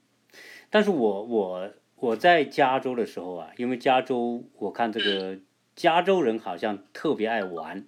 [0.71, 5.39] 但是我我我在加州的时候啊，因为加州我看这个。
[5.79, 7.87] 加州人好像特别爱玩，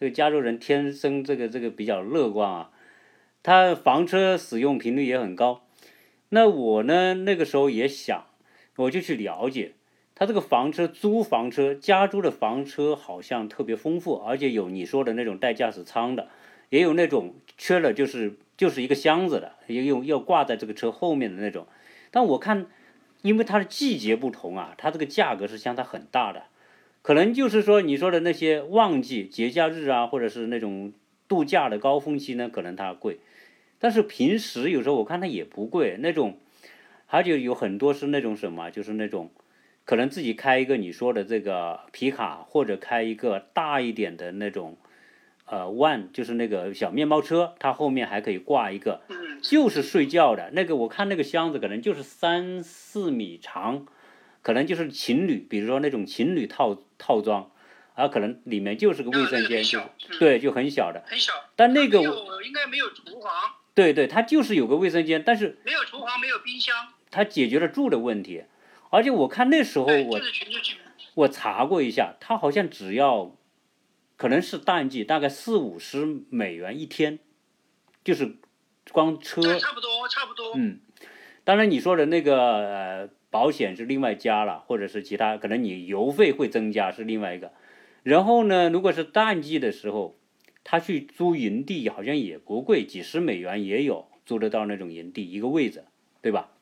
[0.00, 2.70] 这个加州人天生这个这个比较乐观啊，
[3.44, 5.62] 他房车使用频率也很高。
[6.30, 8.26] 那我呢那个时候也想，
[8.74, 9.74] 我就去了解，
[10.16, 16.26] 他这个房车租房车，加州的房车好像特别丰富，而且有你说的那种带驾驶舱的，
[16.70, 21.68] 也有那种缺了就是就是一个箱子的，也有要挂在这个车后面的那种。
[22.10, 22.66] 但我看，
[23.22, 26.44] 因为它的季节不同啊，它这个价格是相差很大的。
[27.02, 30.92] 可能就是说你说的那些旺季节假日啊，或者是那种
[31.26, 33.18] 度假的高峰期呢，可能它贵，
[33.78, 35.96] 但是平时有时候我看它也不贵。
[36.00, 36.38] 那种，
[37.06, 39.30] 而且有很多是那种什么，就是那种，
[39.84, 44.76] 可能自己开一个你说的这个皮卡，或者开一个大一点的那种，
[45.50, 49.00] 呃，one 就是那个小面包车，它后面还可以挂一个，
[49.42, 50.76] 就是睡觉的那个。
[50.76, 53.86] 我看那个箱子可能就是三四米长。
[54.40, 57.50] 可能就是情侣，比如说那种情侣套套装，
[57.94, 59.80] 啊，可能里面就是个卫生间，就
[60.18, 61.02] 对，就很小的。
[61.06, 61.32] 很小。
[61.54, 63.30] 但那个应该没有厨房。
[63.74, 66.74] 对对，它就是有个卫生间，但是没有厨房，没有冰箱。
[67.10, 68.44] 它解决了住的问题，
[68.90, 70.20] 而且我看那时候我
[71.14, 73.36] 我查过一下，它好像只要，
[74.18, 77.18] 可能是淡季，大概四五十美元一天，
[78.04, 78.36] 就是
[78.92, 79.40] 光车。
[79.58, 80.52] 差不多，差不多。
[80.56, 80.80] 嗯，
[81.44, 83.10] 当然你说的那个呃。
[83.30, 87.52] 保险是另外加了，或者是其他，可能你油费会增加是另外一个。
[88.02, 90.18] 然后呢，如果是淡季的时候，
[90.64, 95.84] 他去租营地好像也不贵，几十美元也有租得到那种营地，一个位置，
[96.22, 96.52] 对吧？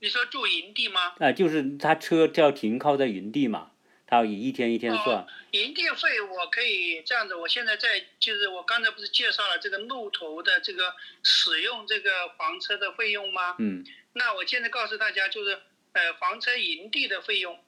[0.00, 1.14] 你说住营地吗？
[1.20, 3.70] 啊，就是他车就要停靠在营地嘛，
[4.08, 5.26] 他要以一天一天算。
[5.52, 13.54] 营地费我可以这样子，我现在在就是我刚才不是介绍了这个路途的这个使用这个房车的费用吗？
[13.58, 13.84] 嗯。
[14.14, 15.60] 那我现在告诉大家，就是
[15.92, 17.62] 呃房车营地的费用，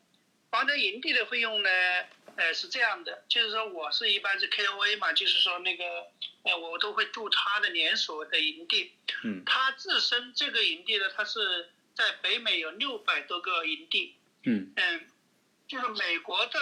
[0.50, 1.70] 房车营地的费用呢，
[2.36, 5.84] 呃是这样的，就是说我是一般是 KOA 嘛，就是说那个
[6.42, 8.92] 呃我都会住他的连锁的营地，
[9.24, 15.06] 嗯，他自身这个营地呢，它是在北美有六百多个营地，嗯嗯，
[15.70, 16.58] 就是美国的，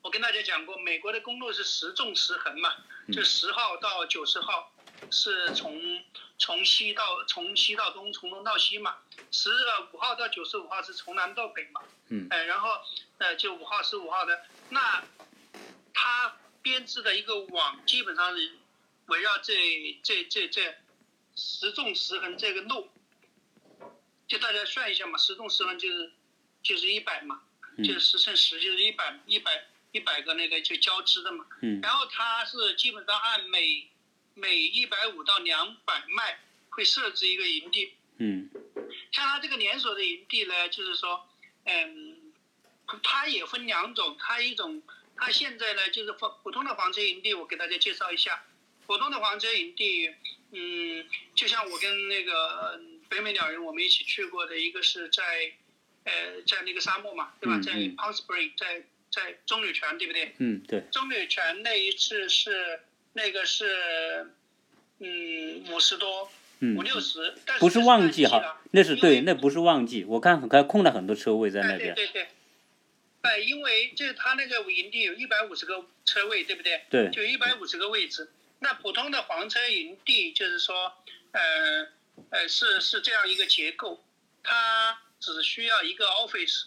[0.00, 2.72] 我跟大家讲过，美国的公路是十纵十横嘛，
[3.12, 4.72] 就十号到九十号
[5.10, 6.04] 是从。
[6.38, 8.96] 从西到从西到东，从东到西嘛。
[9.30, 11.80] 十呃五号到九十五号是从南到北嘛。
[12.08, 12.26] 嗯。
[12.30, 12.68] 哎，然后
[13.18, 15.04] 呃就五号十五号的，那
[15.94, 18.56] 它编织的一个网基本上是
[19.06, 19.54] 围绕这
[20.02, 20.74] 这这这
[21.36, 22.90] 十纵十横这个路，
[24.26, 26.12] 就大家算一下嘛，十纵十横就是
[26.62, 27.42] 就是一百嘛，
[27.78, 31.46] 就是十乘十就是一百一百一百个那个就交织的嘛。
[31.60, 31.80] 嗯。
[31.80, 33.88] 然后它是基本上按每
[34.34, 37.94] 每一百五到两百卖会设置一个营地。
[38.18, 38.48] 嗯，
[39.10, 41.28] 像它这个连锁的营地呢，就是说，
[41.64, 42.32] 嗯，
[43.02, 44.82] 它也分两种，它一种，
[45.16, 48.44] 它现在呢就是普普通的房车营地，我给大家介绍一下。
[48.86, 50.14] 普通的房车营地，
[50.52, 55.52] 嗯，就像我跟那个北美鸟人我们一起去过的一个是在，
[56.04, 56.12] 呃，
[56.46, 57.60] 在那个沙漠嘛，对吧？
[57.62, 60.34] 在 Palm Springs，在在棕榈泉，对不对？
[60.38, 60.84] 嗯，对。
[60.90, 62.80] 棕榈泉那一次是。
[63.14, 64.26] 那个是，
[64.98, 70.02] 嗯，五十多，嗯五六十，但是不是是旺季哈，那是对，那不是旺季。
[70.04, 71.92] 我看很快空了很多车位在那哎，对。
[71.92, 72.28] 对对，
[73.20, 76.86] 哎，因为就是他那个营地有一百五十个车位，对不对？
[76.88, 78.30] 对就一百五十个位置。
[78.60, 80.94] 那普通的房车营地就是说，
[81.32, 81.86] 呃
[82.30, 84.02] 呃，是是这样一个结构，
[84.42, 86.64] 它只需要一个 office，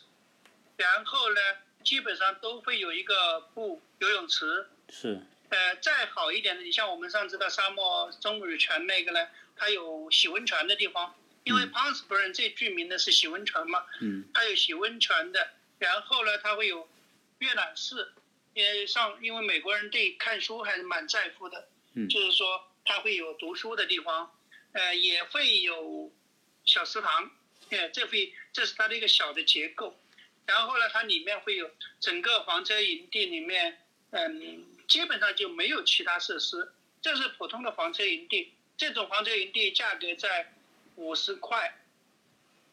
[0.77, 1.41] 然后呢，
[1.83, 4.69] 基本上都会有一个布游泳池。
[4.89, 11.13] 是，呃，再好一点的，你像我们上次到沙漠棕榈泉那个呢，它有洗温泉的地方，
[11.43, 11.71] 因为嗯。
[11.73, 14.23] Palm Springs 最著名的是洗温泉嘛，嗯。
[14.33, 16.89] 它有洗温泉的，然后呢，它会有
[17.39, 18.13] 阅览室，
[18.53, 22.07] 因为上因为美国人对看书还是蛮在乎的，嗯。
[22.07, 24.33] 就是说它会有读书的地方，
[24.71, 26.09] 呃，也会有
[26.63, 27.31] 小食堂，
[27.71, 29.99] 呃，这会这是它的一个小的结构，
[30.45, 33.77] 然后呢，它里面会有整个房车营地里面，
[34.11, 40.53] 嗯，基本上就没有其他设施，这是普通的房车营地，这种房车营地价格在
[40.95, 41.81] 五十块。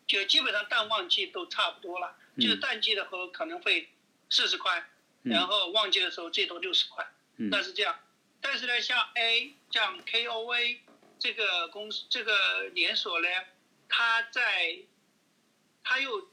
[0.07, 3.89] 就基本上淡旺季都差不多了，嗯就是淡季的时候可能会
[4.31, 4.89] 四十块，
[5.25, 7.05] 嗯然后旺季的时候最多六十块，
[7.39, 7.99] 嗯那是这样。
[8.41, 10.79] 但是呢，像 A 像 KOA
[11.19, 13.29] 这个公司这个连锁呢，
[13.89, 14.79] 它在
[15.85, 16.31] 它又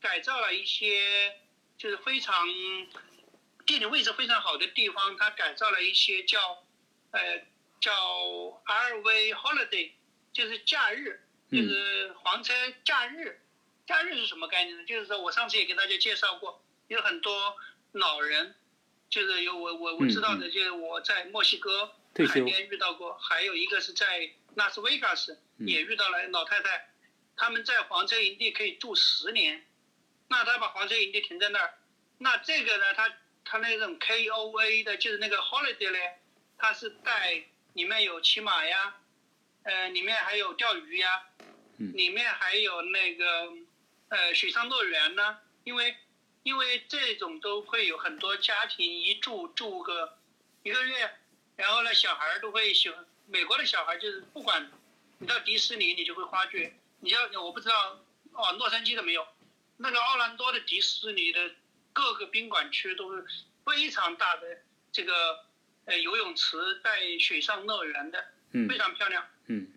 [0.00, 1.36] 改造了一些
[1.78, 2.46] 就是非常
[3.66, 6.64] 地理位置非常好的地方，他改造了一些叫
[7.10, 7.42] 呃
[7.80, 9.92] 叫 RV Holiday，
[10.32, 12.54] 就是假日，就嗯是房车
[12.84, 13.40] 假日。
[13.86, 14.84] 假日是什么概念呢？
[14.84, 17.56] 就是说我上次也给大家介绍过，有很多
[17.92, 18.54] 老人，
[19.08, 21.94] 就是有我我我知道的，就是我在墨西哥
[22.28, 26.88] 海边遇到过，还有一个是在拉斯维加斯嗯也遇到了老太太，
[27.36, 29.64] 他们在房车营地可以住十年，
[30.28, 31.74] 那他把房车营地停在那儿，
[32.18, 33.12] 那这个呢，他
[33.44, 35.98] 他那种 KOA 的，就是那个 holiday 呢，
[36.58, 37.44] 它是带
[37.74, 38.96] 里面有骑马呀，
[39.62, 41.28] 呃，里面还有钓鱼呀，
[41.78, 43.52] 嗯里面还有那个
[44.08, 45.94] 呃水上乐园呢，因为
[46.42, 50.18] 因为这种都会有很多家庭一住住个
[50.62, 51.10] 一个月，
[51.56, 53.04] 然后呢，小孩都会喜欢。
[53.28, 54.70] 美国的小孩就是不管
[55.18, 56.72] 你到迪士尼，你就会发觉，
[57.06, 59.24] 你要我不知道哦，洛杉矶的没有，
[59.76, 61.54] 那个奥兰多的迪士尼的
[61.92, 63.24] 各个宾馆区都是
[63.64, 64.58] 非常大的
[64.90, 65.46] 这个
[65.84, 69.24] 呃游泳池带水上乐园的，嗯非常漂亮。
[69.46, 69.72] 嗯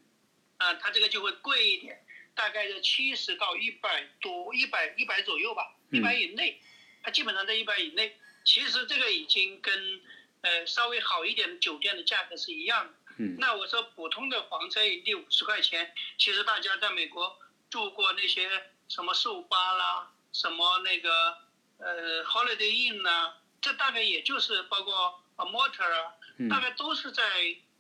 [0.58, 6.60] 啊，它这个就会贵一点，大概在七十到一百多，一百一百左右吧，一百以内，
[7.04, 8.18] 它基本上在一百以内。
[8.44, 10.02] 其实这个已经跟
[10.42, 12.94] 呃稍微好一点的酒店的价格是一样的。
[13.20, 17.38] 嗯那我说普通的房车营地五十块钱，其实大家在美国
[17.70, 18.50] 住过那些
[18.88, 21.38] 什么寿巴啦，什么那个
[21.80, 27.24] 呃 Holiday Inn 呐、这大概也就是包括啊 Motor 大概都是在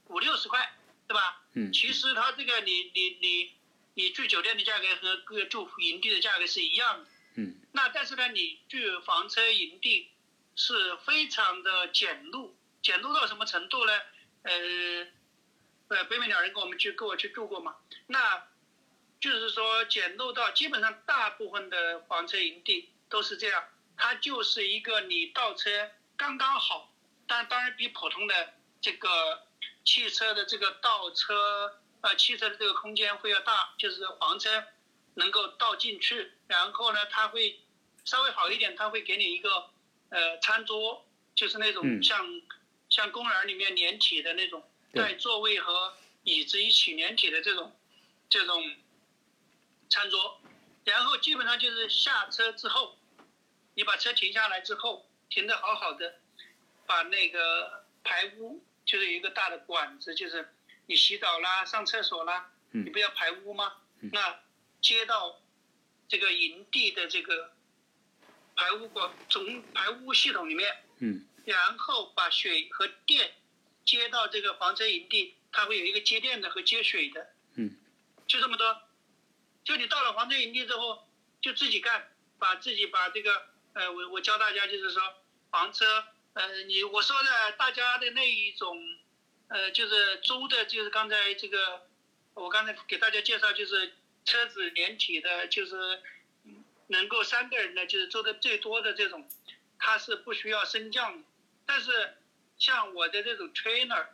[0.08, 0.74] 五六十块，
[1.08, 1.42] 对吧？
[1.54, 3.54] 嗯其实它这个你你你
[3.94, 7.10] 你住酒店的价格和各住营地的价格是一样的。
[7.36, 10.10] 嗯那但是呢，你住房车营地
[10.56, 12.52] 是非常的简陋，
[12.84, 13.94] 简陋到什么程度呢？
[14.44, 15.06] 呃，
[15.90, 17.76] 呃，北美鸟人跟我们去跟我去住过嘛，
[18.08, 18.48] 那
[19.20, 23.64] 就是说简陋到基本上大部分的房车营地都是这样，
[23.98, 26.94] 它就是一个你倒车刚刚好，
[27.28, 29.48] 但当然比普通的这个
[29.84, 34.64] 汽车的这个倒车呃汽车的这个空间会要大，就是房车
[35.16, 37.60] 能够倒进去，然后呢，它会
[38.06, 39.72] 稍微好一点，它会给你一个
[40.10, 42.04] 呃餐桌，就是那种嗯。
[42.04, 42.42] 像、
[42.90, 47.76] 像公园里面连体的那种对带座位和椅子一起连体的这种
[48.30, 48.76] 这种
[49.90, 50.40] 餐桌，
[50.84, 52.98] 然后基本上就是下车之后，
[53.76, 56.20] 你把车停下来之后，停的好好的，
[56.86, 60.54] 把那个排污就是有一个大的管子，就是
[60.88, 63.74] 你洗澡啦、上厕所啦，嗯你不要排污吗？
[64.02, 64.10] 嗯？
[64.14, 64.40] 那
[64.82, 65.40] 接到
[66.08, 67.54] 这个营地的这个
[68.56, 71.26] 排污管从排污系统里面，嗯。
[71.46, 73.34] 然后把水和电
[73.90, 77.76] 接到这个房车营地，它会有一个接电的和接水的，嗯
[78.28, 78.82] 就这么多。
[79.64, 81.08] 就你到了房车营地之后，
[81.42, 85.02] 就自己干，把自己把这个呃，我我教大家就是说
[85.50, 88.78] 房车，呃，你我说的大家的那一种，
[89.48, 91.88] 呃，就是租的，就是刚才这个
[92.36, 95.76] 我刚才给大家介绍，就是车子连体的，就是
[96.44, 99.28] 嗯能够三个人的，就是租的最多的这种，
[99.80, 101.28] 它是不需要升降的。
[101.66, 102.18] 但是
[102.60, 104.06] 像我的这种 trainer，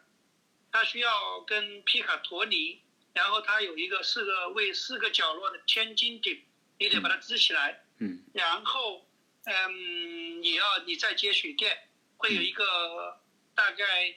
[0.71, 2.81] 他需要跟皮卡托尼，
[3.13, 6.43] 然后他有一个四个位四个角落的千斤顶，
[6.77, 9.05] 你得把它支起来，嗯然后
[9.45, 13.19] 嗯，你要你再接水电，会有一个
[13.55, 14.15] 大概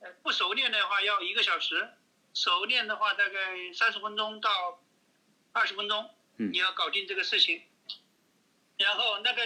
[0.00, 1.90] 呃不熟练的话要一个小时，
[2.34, 4.82] 熟练的话大概三十分钟到
[5.52, 7.62] 二十分钟，嗯你要搞定这个事情。
[8.78, 9.42] 然后那个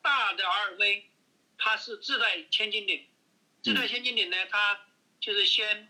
[0.00, 1.02] 大的 RV，
[1.58, 3.04] 它是自带千斤顶，
[3.62, 4.80] 自带千斤顶呢，它
[5.20, 5.88] 就是先，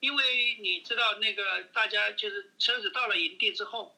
[0.00, 3.96] 因为你知道那个大家就是车子到了营地之后，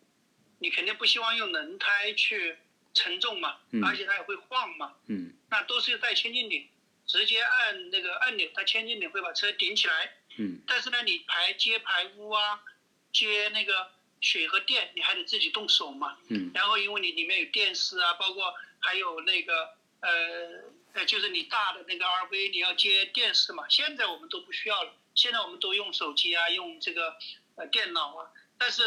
[0.58, 2.56] 你肯定不希望用轮胎去
[2.94, 6.68] 承重嘛，嗯而且它也会晃嘛，嗯那都是带千斤顶，
[7.06, 10.14] 直接按那个按钮，它千斤顶会把车顶起来。
[10.36, 12.62] 嗯但是呢，你排接排污啊，
[13.12, 13.90] 接那个
[14.20, 16.16] 水和电，你还得自己动手嘛。
[16.28, 20.62] 嗯然后因为你里面有电视啊，包括还有那个呃
[20.92, 23.64] 呃，就是你大的那个 RV 你要接电视嘛。
[23.68, 27.16] 现在我们都不需要了，现在我们都用手机啊，用这个
[27.56, 28.30] 呃电脑啊。
[28.58, 28.82] 但是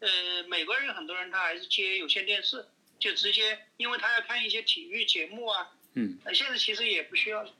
[0.00, 0.08] 呃，
[0.48, 2.66] 美国人很多人他还是接有线电视，
[2.98, 5.72] 就直接，因为他要看一些体育节目啊。
[5.94, 7.52] 嗯呃，现在其实也不需要了。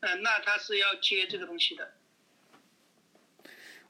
[0.00, 1.92] 嗯、那他是要接这个东西的。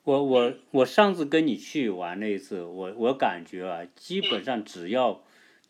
[0.05, 5.23] 我我我上次跟你去玩那一次，我我感觉啊，基本上只要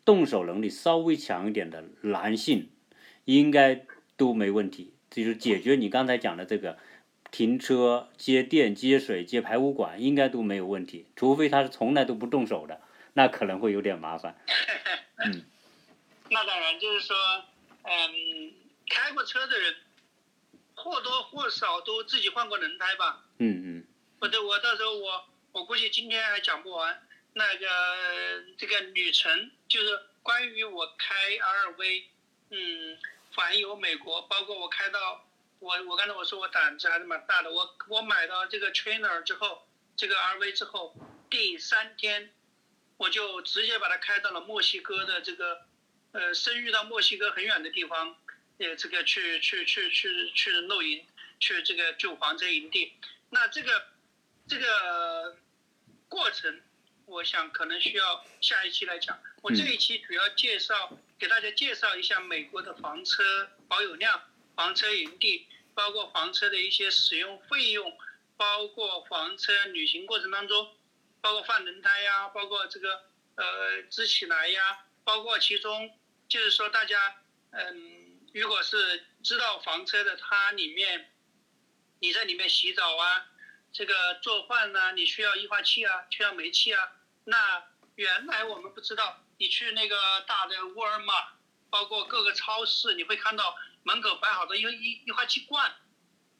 [0.05, 2.69] 动手能力稍微强一点的男性，
[3.37, 3.85] 应该
[4.17, 4.93] 都没问题。
[5.11, 6.77] 就是解决你刚才讲的这个
[7.31, 11.05] 停车、接电、接水、接排污管，应该都没有问题。
[11.15, 12.81] 除非他是从来都不动手的，
[13.13, 14.35] 那可能会有点麻烦。
[15.25, 15.45] 嗯
[16.31, 17.15] 那当然，就是说，
[17.83, 18.53] 嗯，
[18.87, 19.75] 开过车的人
[20.75, 23.25] 或多或少都自己换过轮胎吧。
[23.39, 23.83] 嗯嗯
[24.19, 26.99] 或者我到时候我我估计今天还讲不完。
[27.33, 27.65] 那个
[28.57, 32.03] 这个旅程就是关于我开 RV，
[32.49, 32.97] 嗯，
[33.33, 35.25] 环游美国，包括我开到
[35.59, 40.95] 我我刚才我说我胆子还是蛮大的，我我买到这个 trainer 之后，这个 RV 之后，
[41.29, 42.31] 第三天
[42.97, 45.61] 我就直接把它开到了墨西哥的这个
[46.11, 48.15] 呃，深入到墨西哥很远的地方，
[48.57, 51.05] 呃，这个去去去去去露营，
[51.39, 52.93] 去这个救黄车营地。
[53.29, 53.87] 那这个
[54.47, 55.37] 这个
[56.07, 56.59] 过程，
[57.09, 59.19] 我想可能需要下一期来讲。
[59.41, 64.21] 我这一期主要介绍给大家介绍一下美国的房车保有量、
[64.55, 67.97] 房车营地，包括房车的一些使用费用，
[68.37, 70.75] 包括房车旅行过程当中，
[71.19, 73.03] 包括换轮胎呀，包括这个
[73.35, 75.97] 呃支起来呀，包括其中
[76.27, 77.15] 就是说大家
[77.51, 81.11] 嗯，如果是知道房车的，它里面
[81.99, 83.25] 你在里面洗澡啊，
[83.73, 86.91] 这个做饭呢、你需要液化气啊，需要煤气啊。
[87.29, 87.63] 那
[87.95, 91.13] 原来我们不知道，你去那个大的沃尔玛，
[91.69, 95.71] 包括各个超市，你会看到门口摆好多液液液化气罐。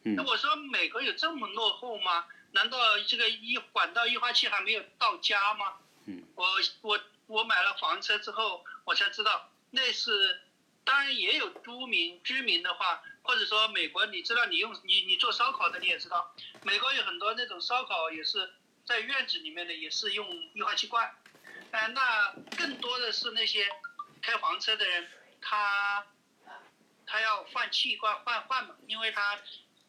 [0.03, 2.25] 嗯那我说美国有这么落后吗？
[2.51, 2.77] 难道
[3.07, 5.77] 这个一管道一化气还没有到家吗？
[6.05, 6.47] 嗯，我
[6.81, 10.41] 我我买了房车之后，我才知道那是，
[10.83, 16.33] 当然也有居民居民的话，或者说美国，你知道你用你你做烧烤的你也知道，
[16.63, 18.51] 美国有很多那种烧烤也是
[18.89, 21.15] 在院子里面的，也是用液化气罐。
[21.69, 23.69] 呃，那更多的是那些
[24.19, 25.07] 开房车的人，
[25.39, 26.07] 他
[27.05, 29.39] 他要换气罐换换嘛，因为他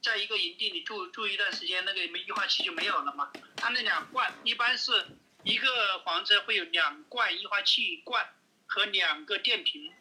[0.03, 3.32] 在一个营地里住住一段时间，那个液化气就没有了嘛。
[3.57, 4.92] 他那两罐一般是
[5.44, 8.28] 一个房车会有两罐液化气罐
[8.66, 9.94] 和两个电瓶，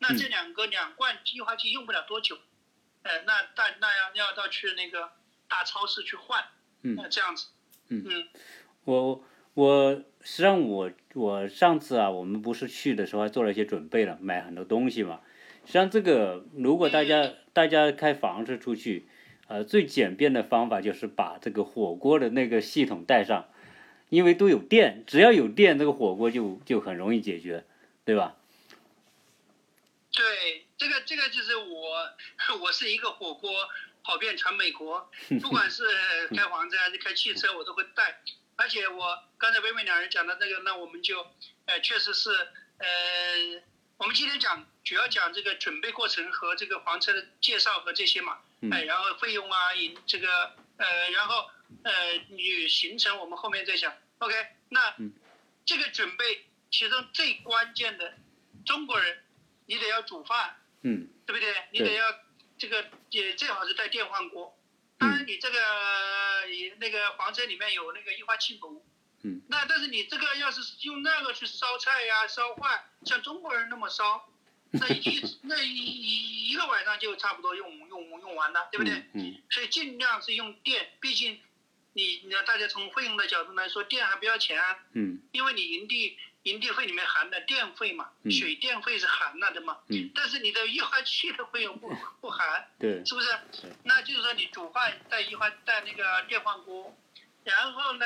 [0.00, 2.40] 那这两个两罐液化气用不了多久，
[3.04, 5.12] 呃，那但那要要到去那个
[5.46, 6.44] 大超市去换，
[6.82, 7.61] 嗯呃，这样子，嗯
[7.92, 8.26] 嗯
[8.84, 9.24] 我
[9.54, 15.20] 我实际上我我上次啊，我们不是去的时候还做了一些准备了，买很多东西嘛。
[15.64, 19.06] 实际上这个如果大家大家开房车出去，
[19.46, 23.48] 呃，最简便的方法就是把这个火锅的那个系统带上，
[24.08, 27.64] 因为都有电，只要有电，这个火锅就就很容易解决，
[28.04, 28.36] 对吧？
[30.10, 33.50] 对，这个这个就是我， 我是一个火锅
[34.04, 35.84] 跑遍全美国， 不管是
[36.28, 38.20] 开房子还是开汽车，我都会带。
[38.56, 41.26] 而且我刚才薇薇两人讲的那个，那我们就，
[41.66, 42.30] 呃，确实是，
[42.78, 42.86] 呃，
[43.96, 48.38] 我们今天讲主要讲这个准备过程和这个房车的介绍和这些嘛，
[48.70, 51.50] 哎、然后费用啊，引这个，呃，然后
[51.82, 53.92] 呃，旅行程我们后面再讲。
[54.18, 54.34] OK，
[54.68, 54.94] 那
[55.64, 58.14] 这个准备其中最关键的，
[58.66, 59.24] 中国人
[59.66, 61.54] 你得要煮饭，嗯对不对？
[61.72, 62.04] 你得要
[62.62, 64.56] 这个也最好是带电饭锅。
[64.96, 65.58] 当然，你这个
[66.48, 68.86] 也那个房车里面有那个液化气炉。
[69.24, 69.42] 嗯。
[69.48, 74.30] 那但是你这个要是用那个去烧菜呀、烧饭，像中国人那么烧，
[74.70, 78.94] 那一那一一一个晚上就差不多用用用完了，对不对？
[78.94, 81.40] 嗯嗯所以尽量是用电，毕竟
[81.94, 84.78] 你你要大家从费用的角度来说，电还不要钱啊。
[84.92, 88.30] 嗯因为你营地营地费里面含的电费嘛，嗯。
[88.32, 90.10] 水电费是含了的嘛，嗯。
[90.14, 91.88] 但是你的液化气的费用不
[92.20, 93.28] 不含，对，是不是？
[93.84, 96.96] 那就是说你煮饭带液化带那个电饭锅，
[97.44, 98.04] 然后呢，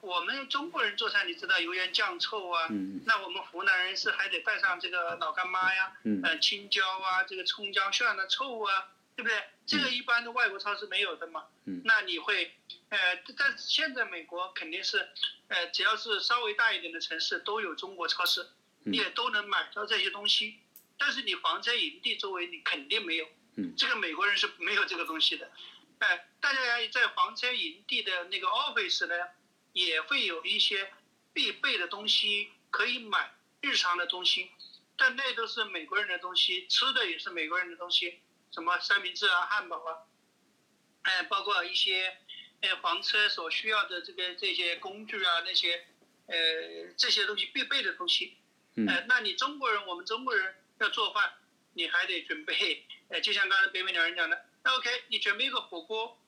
[0.00, 6.20] 我们中国人做菜，你知道油盐酱醋啊，嗯那我们湖南人是还得带上这个老干妈呀，嗯。
[6.22, 9.42] 呃，青椒啊，这个葱姜蒜的臭啊，对不对？
[9.66, 11.46] 这个一般的外国超市没有的嘛。
[11.64, 12.56] 嗯那你会，
[12.88, 12.98] 呃，
[13.36, 15.08] 但是现在美国肯定是，
[15.48, 18.42] 呃，只要是稍微大一点的城市都有中国超市，
[18.84, 20.58] 嗯你也都能买到这些东西。
[20.98, 25.50] 但是你房车营地周围你肯定没有，嗯这个美国人是没有这个东西的。
[25.98, 26.60] 哎、大家
[26.92, 29.14] 在房车营地的那个 office 呢，
[29.72, 30.92] 也会有一些
[31.32, 34.50] 必备的东西可以买，日常的东西，
[34.96, 38.20] 但那都是美国人的东西，吃的也是美国人的东西，
[38.52, 40.04] 什么三明治啊、汉堡啊，
[41.02, 42.16] 哎，包括一些
[42.60, 45.86] 呃房车所需要的这个这些工具啊，那些
[46.26, 48.36] 呃这些东西必备的东西。
[48.74, 51.34] 嗯呃，那你中国人，我们中国人要做饭，
[51.74, 56.18] 你还得准备，呃， 就像刚才北美鸟人讲的，那 OK，你准备一个火锅，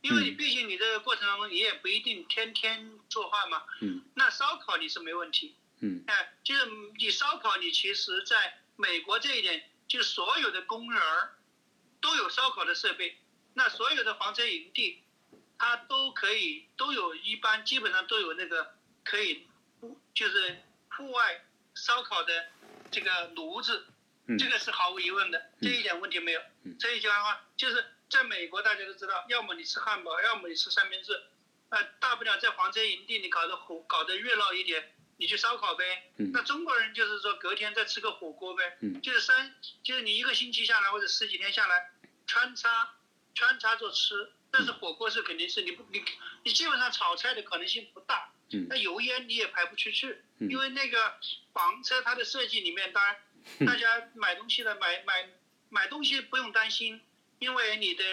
[0.00, 3.64] 因为你嗯毕竟你这个过程当中你也不一定天天做饭嘛。
[3.82, 6.66] 嗯那烧烤你是没问题，嗯哎，就是
[6.98, 11.34] 你烧烤，你其实在美国这一点，就所有的公园儿
[12.00, 13.16] 都有烧烤的设备，
[13.54, 15.02] 那所有的房车营地，
[15.58, 18.74] 它都可以都有一般基本上都有那个
[19.04, 19.46] 可以
[19.80, 21.44] 户就是户外
[21.74, 22.48] 烧烤的
[22.90, 23.86] 这个炉子，
[24.26, 24.38] 嗯。
[24.38, 26.40] 这个是毫无疑问的，这一点问题没有。
[26.64, 26.76] 嗯。
[26.78, 31.22] 这一句话就是在美国大家都知道，要么你吃汉堡，要么你吃三明治，
[31.70, 35.84] 呃，大不了在房车营地你搞得火搞得热闹一点，你去烧烤呗。
[36.18, 41.90] 嗯那中国人就是说隔天再吃个火锅呗，嗯就是三就是你一个星期下来或者十几天下来
[42.26, 42.96] 穿插
[43.34, 46.02] 穿插着吃，但是火锅是肯定是你不你
[46.44, 48.32] 你基本上炒菜的可能性不大。
[48.52, 51.18] 嗯那油烟你也排不出去，嗯因为那个
[51.52, 53.16] 房车它的设计里面，当然
[53.66, 55.28] 大家买东西的买买
[55.68, 57.00] 买东西不用担心，
[57.40, 58.04] 因为你的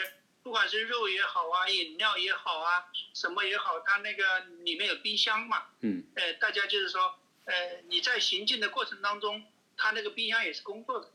[0.44, 6.04] 不管是肉也好啊，饮料也好啊，什么也好，它那个里面有冰箱嘛，嗯。
[6.16, 9.46] 呃，大家就是说，呃，你在行进的过程当中，
[9.78, 11.10] 它那个冰箱也是工作的，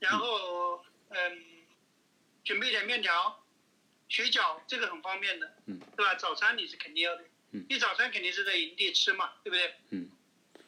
[0.00, 1.64] 然后嗯，
[2.44, 3.44] 准备点面条、
[4.08, 6.16] 水饺，这个很方便的，嗯，对吧？
[6.16, 7.22] 早餐你是肯定要的，
[7.52, 7.64] 嗯。
[7.68, 9.76] 你早餐肯定是在营地吃嘛，对不对？
[9.90, 10.10] 嗯，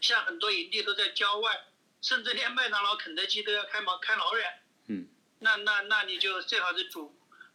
[0.00, 1.64] 像很多营地都在郊外，
[2.00, 5.08] 甚至连麦当劳、肯德基都要开毛开老远，嗯，
[5.40, 7.12] 那那那你就最好是煮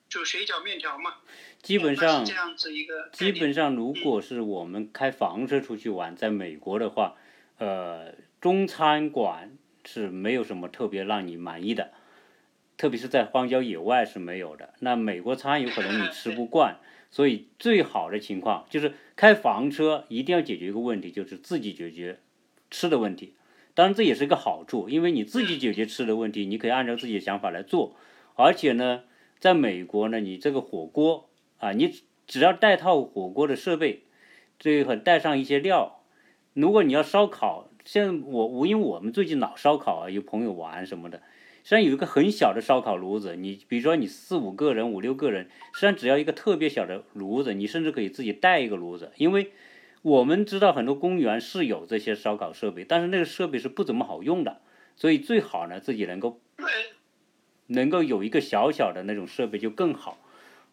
[0.10, 1.14] 煮水饺、面条嘛，
[1.62, 7.16] 基本上这样子一个基本上，如果是我们开房车出去玩，在美国的话，
[7.60, 9.55] 呃，中餐馆
[9.86, 11.91] 是没有什么特别让你满意的，
[12.76, 14.74] 特别是在荒郊野外是没有的。
[14.80, 16.80] 那美国餐有可能你吃不 惯，
[17.12, 22.20] 所以最好的情况就是开房车一定要解决一个问题，就是自己解决
[22.72, 23.36] 吃的问题。
[23.76, 27.95] 当然这也是一个好处，因为你自己解决吃的问题，你可以按照自己的想法来做。
[28.36, 29.03] 而且呢，
[29.40, 31.94] 在美国呢，你这个火锅啊，你
[32.28, 34.04] 只要带套火锅的设备，
[34.60, 36.02] 最后带上一些料。
[36.54, 41.20] 如果你要烧烤，像我我因为我们最近老烧烤啊，有朋友玩什么的，
[41.64, 49.52] 实际上有一个很小的烧烤炉子，你比如说你四五个人、五六个人，实际上只要一个特别小的炉子，你甚至可以自己带一个炉子，因为
[50.02, 54.60] 我们知道很多公园是有这些烧烤设备，但是那个设备是不怎么好用的，
[54.96, 56.42] 所以最好呢自己能够。
[57.70, 60.18] 能够有一个小小的那种设备就更好，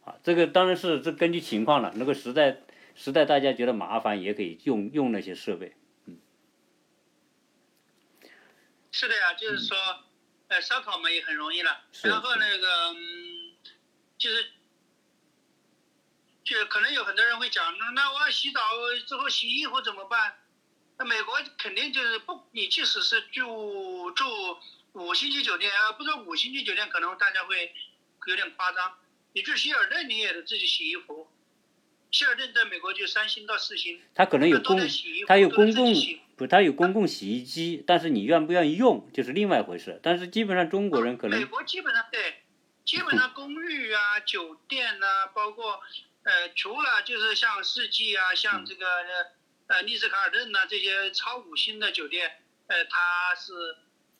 [0.04, 1.92] 啊，这个当然是这根据情况了。
[1.96, 2.62] 那个实在
[2.94, 5.76] 实在大家觉得麻烦，也可以用用那些设备。
[6.06, 6.18] 嗯
[8.92, 9.76] 是的呀，就是说，
[10.48, 11.82] 呃，烧烤嘛也很容易了。
[12.02, 13.52] 然后那个，嗯，
[14.16, 14.46] 就是，
[16.42, 18.60] 就可能有很多人会讲，那那我要洗澡
[19.06, 20.38] 之后洗衣服怎么办？
[20.96, 24.24] 那美国肯定就是不，你即使是住住
[24.96, 27.74] 五星级酒店啊，不说五星级酒店，可能大家会
[28.26, 28.96] 有点夸张。
[29.34, 31.28] 你住希尔顿，你也得自己洗衣服。
[32.10, 35.94] 希尔顿在美国就三星到四星，它可能有公得洗衣服，它有公共
[36.36, 40.00] 不，它有公共洗衣机，但是你愿不愿意用就是另外一回事。
[40.02, 42.42] 但是基本上中国人可能美国基本上对，
[42.86, 45.78] 基本上公寓啊、 酒店呐、包括
[46.22, 49.26] 呃，除了就是像世纪啊、像这个呃
[49.66, 53.52] 呃丽思卡尔顿呐、这些超五星的酒店，呃，它是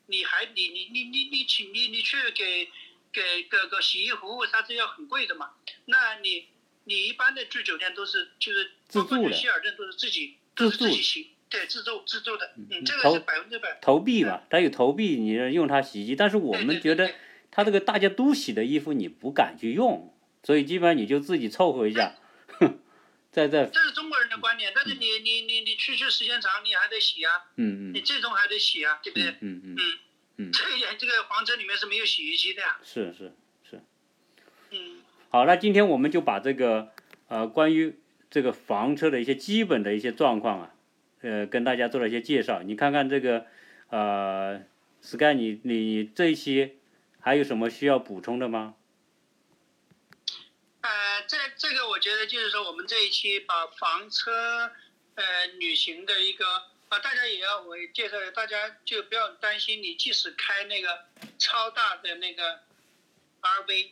[0.07, 2.69] 你还你你你你你请你你去给
[3.13, 5.51] 给个个洗衣服务，它是要很贵的嘛。
[5.87, 6.47] 那你
[6.85, 13.79] 你一般的住酒店都是就是自包括去助的希尔顿都是自己自都是自助己洗，对，自助自助的，嗯，这个是百分之百。
[13.81, 16.17] 投币吧，它有投币，你用它洗衣机。
[16.17, 17.15] 但是我们觉得对
[17.51, 22.15] 它这个大家都洗的衣服，你不敢去用，所以基本上你就自己凑合一下，
[23.37, 29.29] 再再这是中国人的观点，但是你你你你去去时间长，你还得洗啊，嗯嗯你最终还得洗啊，对不对？
[29.41, 32.79] 嗯嗯嗯，嗯，嗯这一点这个房车里面是没有洗衣机的呀。
[32.83, 33.35] 是是
[33.69, 33.83] 是。
[34.71, 36.91] 嗯，好，那今天我们就把这个
[37.29, 37.99] 呃关于
[38.31, 40.75] 这个房车的一些基本的一些状况啊，
[41.21, 42.63] 呃，跟大家做了一些介绍。
[42.63, 43.45] 你看看这个，
[43.91, 44.63] 呃
[45.03, 46.79] ，Sky，你你这一期
[47.21, 48.77] 还有什么需要补充的吗？
[51.27, 54.71] 呃，这这个我觉得就是说，我们这一期把房车
[55.17, 56.47] 呃旅行的一个
[56.89, 61.01] 啊，大家也要我介绍，大家就不要担心，你即使开那个
[61.39, 62.61] 超大的那个
[63.43, 63.89] RV，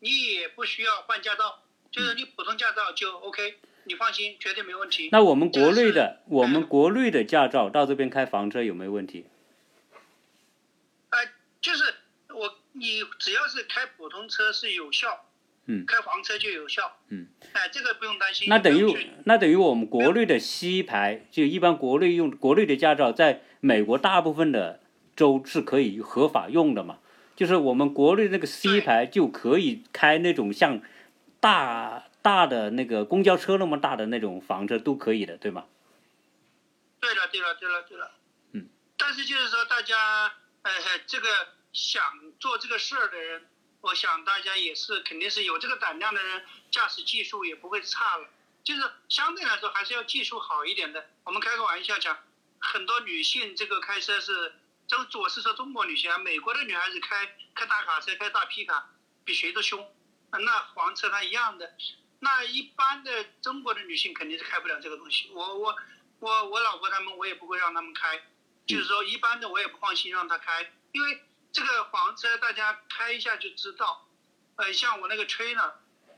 [0.00, 1.62] 你也不需要换驾照，
[1.92, 5.08] 就是你普通驾照就 OK，你放心，绝对没问题。
[5.12, 9.26] 那我们国内的我们国内的驾照到这边开房车有没有问题？
[11.10, 11.18] 呃，
[11.60, 11.94] 就是
[12.30, 15.25] 我你只要是开普通车是有效，
[15.66, 18.48] 嗯开房车就有效，嗯，哎，这个不用担心。
[18.48, 24.80] 那等于那等于我们国内的 C 牌，就一般国内用国内的驾照，在美国大部分的
[25.16, 26.98] 州是可以合法用的嘛？
[27.34, 30.80] 就是我们国内那个 C 牌就可以开那种像
[31.38, 35.66] 大大的那个公交车那么大的那种房车都可以的，对吗？
[36.98, 38.10] 对了，对了，对了，对了。
[38.52, 38.68] 嗯。
[38.96, 40.70] 但是就是说，大家呃，
[41.06, 41.28] 这个
[41.72, 42.02] 想
[42.40, 43.42] 做这个事儿的人，
[43.86, 48.28] 我想大家也是肯定是有这个胆量的人，驾驶技术也不会差了。
[48.64, 51.08] 就是相对来说还是要技术好一点的。
[51.22, 52.18] 我们开个玩笑讲，
[52.58, 54.56] 很多女性这个开车是，
[54.88, 58.90] 这我是说中国女性啊，美国的女孩子开开大卡车、开大皮卡
[59.24, 59.88] 比谁都凶，
[60.32, 61.76] 那黄车它一样的。
[62.18, 65.30] 那一般的中国的女性肯定是开不了这个东西。
[65.32, 65.76] 我我
[66.18, 68.20] 我我老婆他们我也不会让他们开，
[68.66, 71.22] 就是说一般的我也不放心让她开，因为
[71.52, 74.06] 这个房车大家开一下就知道，
[74.56, 75.72] 呃，像我那个 trainer，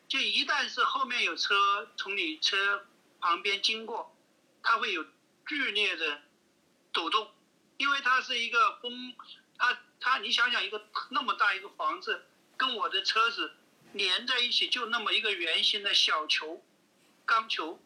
[0.08, 2.86] 就一旦是后面有车从你车
[3.20, 4.16] 旁边经过，
[4.62, 5.04] 它会有
[5.46, 6.22] 剧烈的
[6.92, 7.32] 抖动，
[7.76, 9.14] 因为它是一个风，
[9.56, 12.26] 它它你想想一个那么大一个房子
[12.56, 13.54] 跟我的车子
[13.92, 16.64] 连在一起，就那么一个圆形的小球，
[17.24, 17.80] 钢球，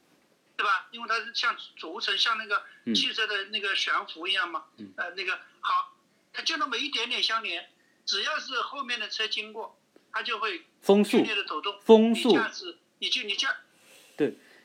[0.56, 0.88] 对吧？
[0.90, 2.94] 因为它是像轴承，像那个嗯。
[2.94, 4.92] 汽车的那个悬浮一样嘛，嗯。
[4.96, 5.96] 呃，那个好，
[6.32, 7.68] 它就那么一点点相连，
[8.04, 9.78] 只要是后面的车经过，
[10.12, 13.56] 它就会剧风速烈的抖动，风速你驾驶，你就你驾，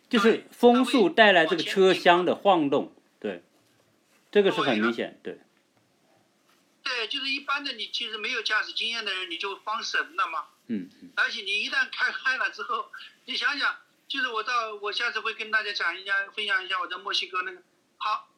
[0.10, 3.44] 就是风速带来这个车厢的晃动，对，
[4.32, 5.40] 这个是很明显，对，
[6.84, 10.46] 对，就是一般的你其实没有驾驶经验的人，你就慌神了嘛。
[10.68, 12.90] 嗯嗯而且你一旦开开了之后，
[13.26, 13.76] 你想想，
[14.08, 17.62] 就是我到我下次会跟大家讲一下，分享一下我在墨西哥那个。
[17.98, 18.30] 好，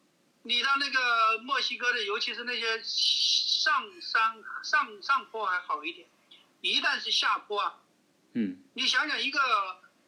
[0.42, 6.08] 你到那个墨西哥的，尤其是那些上山上上坡还好一点，
[6.60, 7.78] 一旦是下坡啊，
[8.32, 9.40] 嗯你想想一个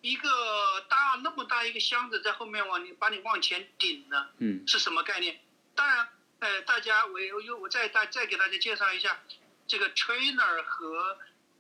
[0.00, 5.40] 一个大那么大一个箱子在后面往你把你往前顶呢，嗯是什么概念？
[5.74, 6.08] 当然，
[6.40, 9.22] 呃，大家我我我再大再给大家介绍一下
[9.66, 11.18] 这个 trainer 和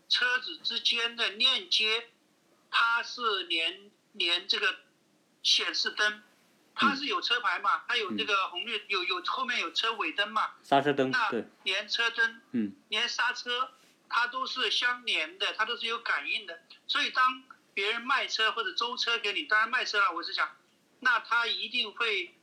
[0.08, 2.08] 车子之间的链接，
[2.70, 4.80] 它是连连这个
[5.42, 6.22] 显示灯，
[6.74, 13.70] 它是有车牌嘛，它有这个红绿有有后面有车尾灯嘛，刹车灯，那对，连车灯嗯连刹车，
[14.08, 16.60] 它都是相连的，它都是有感应的。
[16.86, 17.44] 所以当
[17.74, 20.56] 别人卖车或者租车给你，当然卖车了，我是想，
[21.00, 22.34] 那他一定会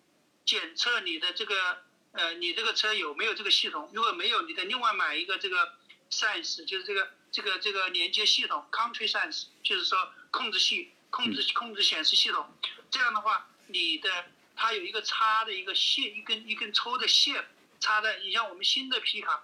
[0.46, 3.90] 检测你的这个呃，你这个车有没有这个系统。
[3.94, 5.76] 如果没有，你得另外买一个这个
[6.10, 12.52] Sense，就是这个这个这个连接系统 Country Sense，就是说控制系控制控制显示系统。
[12.90, 17.48] 这样的话，你的它有一个插的一个线，一根一根抽的线
[17.80, 19.42] 插在，你像我们新的皮卡，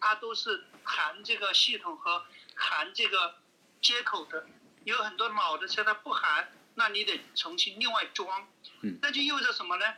[0.00, 3.36] 它都是含这个系统和含这个
[3.82, 4.46] 接口的。
[4.84, 8.48] 有很多老的车它不含，那你得重新另外装。
[8.82, 9.94] 嗯那就意味着什么呢？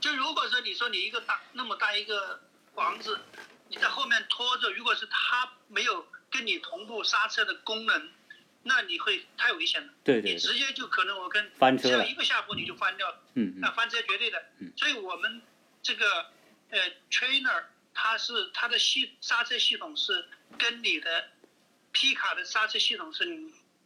[0.00, 2.40] 就如果说你说你一个大那么大一个
[2.74, 3.20] 房子，
[3.68, 8.12] 你在后面拖着，如果是它没有跟你同步刹车的功能，
[8.66, 9.92] 那你会太危险了。
[10.04, 13.22] 对对对，你直接就可能我跟翻车只要一个下坡你就翻掉了。
[13.34, 14.72] 嗯嗯那翻车绝对的嗯。
[14.76, 15.40] 所以我们
[15.82, 16.30] 这个
[16.70, 16.78] 呃
[17.10, 17.64] trainer
[17.94, 21.30] 它是它的系刹车系统是跟你的
[21.92, 23.24] 皮卡的刹车系统是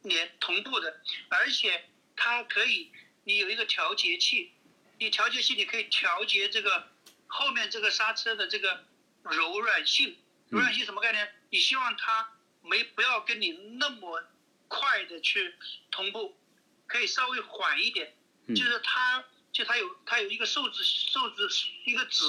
[0.03, 1.85] 连同步的，而且
[2.17, 2.91] 它可以
[3.25, 4.53] 你有一个调节器，
[4.99, 6.89] 你调节器你可以调节这个
[7.27, 8.85] 后面这个刹车的这个
[9.23, 10.17] 柔软性。
[10.49, 11.33] 柔软性什么概念？
[11.51, 12.29] 你希望它
[12.63, 14.25] 没不要跟你那么
[14.71, 15.57] 快的去
[15.91, 16.39] 同步，
[16.87, 18.15] 可以稍微缓一点。
[18.47, 21.49] 嗯就是它就它有它有一个数字数字
[21.85, 22.25] 一个值，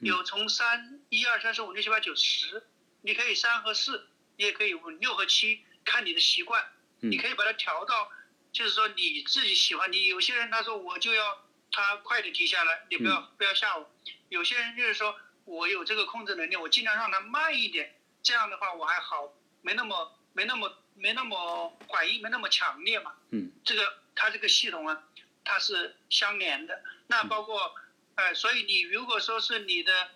[0.00, 2.66] 有从三一二三四五六七八九十，
[3.02, 6.62] 你可以三和四，你也可以五六和七，看你的习惯，
[7.00, 8.10] 嗯你可以把它调到，
[8.52, 9.90] 就是说你自己喜欢。
[9.90, 13.90] 你有些人他说我就要他快点停下来，你不要、不要吓我。
[14.28, 23.14] 有些人就是说我有这个控制能力，我尽量让它慢一点，这样的话我还好，没那么没那么没那么反应没那么强烈嘛。
[23.30, 25.02] 嗯这个它这个系统啊，
[25.44, 26.82] 它是相连的。
[27.06, 27.74] 那包括，
[28.16, 30.10] 呃，所以你如果说是你的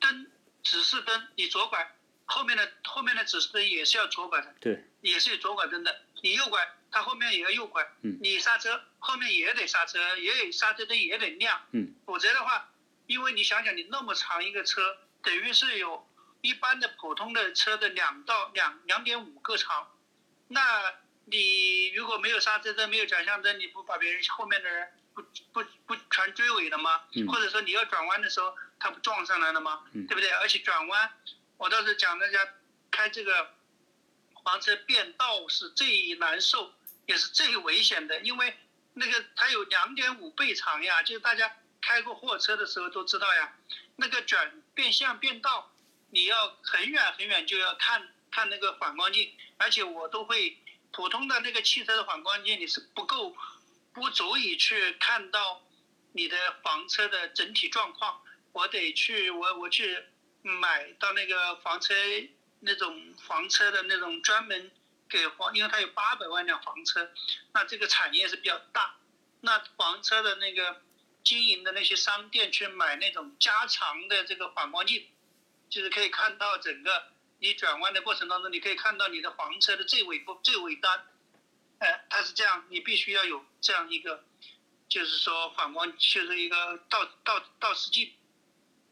[0.00, 0.30] 灯
[0.62, 1.94] 指示灯，你左拐，
[2.24, 6.02] 后面的后面的指示灯也是要左拐的，对，也是有左拐灯的。
[6.22, 7.82] 你右拐，它后面也要右拐。
[8.02, 11.60] 嗯你刹车，后面也得刹车，也得刹车灯也得亮。
[11.72, 11.94] 嗯。
[12.06, 12.70] 否则的话，
[13.06, 16.08] 因为你想想，你那么长一个车，等于是有
[16.40, 19.92] 一般的普通的车的两到两两点五个长。
[20.48, 20.94] 那
[21.24, 25.22] 你如果没有刹车灯，没有转向灯，你不把别人后面的人不
[25.52, 27.02] 不不全追尾了吗？
[27.14, 29.84] 嗯或者说你要转弯的时候，他不撞上来了吗？
[29.92, 30.30] 嗯对不对？
[30.30, 31.12] 而且转弯，
[31.56, 32.38] 我倒是讲大家
[32.90, 33.54] 开这个
[34.44, 36.72] 房车变道是最难受，
[37.06, 38.56] 也是最危险的，因为
[38.94, 43.56] 那个它有两点五倍长呀，就是大家开过货车的时候都知道呀，
[43.96, 45.72] 那个转变向变道，
[46.10, 50.58] 你要很远很远就要看看那个反光镜，而且我都会
[50.92, 53.34] 普通的那个汽车的反光镜你是不够，
[53.92, 55.62] 不足以去看到
[56.12, 58.22] 你的房车的整体状况，
[58.52, 60.04] 我得去我我去
[60.42, 61.94] 买到那个房车
[62.60, 64.70] 那种房车的那种专门
[65.08, 67.10] 给房，因为它有八百万辆房车，
[67.52, 68.96] 那这个产业是比较大，
[69.40, 70.82] 那房车的那个
[71.22, 75.06] 经营的那些商店去买那种加长的这个反光镜，
[75.68, 77.08] 就是可以看到整个
[77.38, 81.06] 你转弯的过程当中，你可以看到你的房车的最尾部最尾端，
[81.78, 84.24] 哎，它是这样，你必须要有这样一个，
[84.88, 88.12] 就是说反光，就是一个倒倒倒视镜，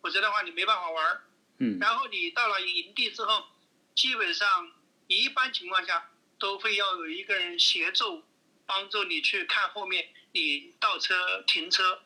[0.03, 1.25] 否则的话你没办法玩儿。
[1.59, 3.47] 嗯然后你到了营地之后，
[3.95, 4.73] 基本上
[5.07, 8.25] 一般情况下都会要有一个人协助，
[8.67, 12.03] 帮助你去看后面你倒车停车，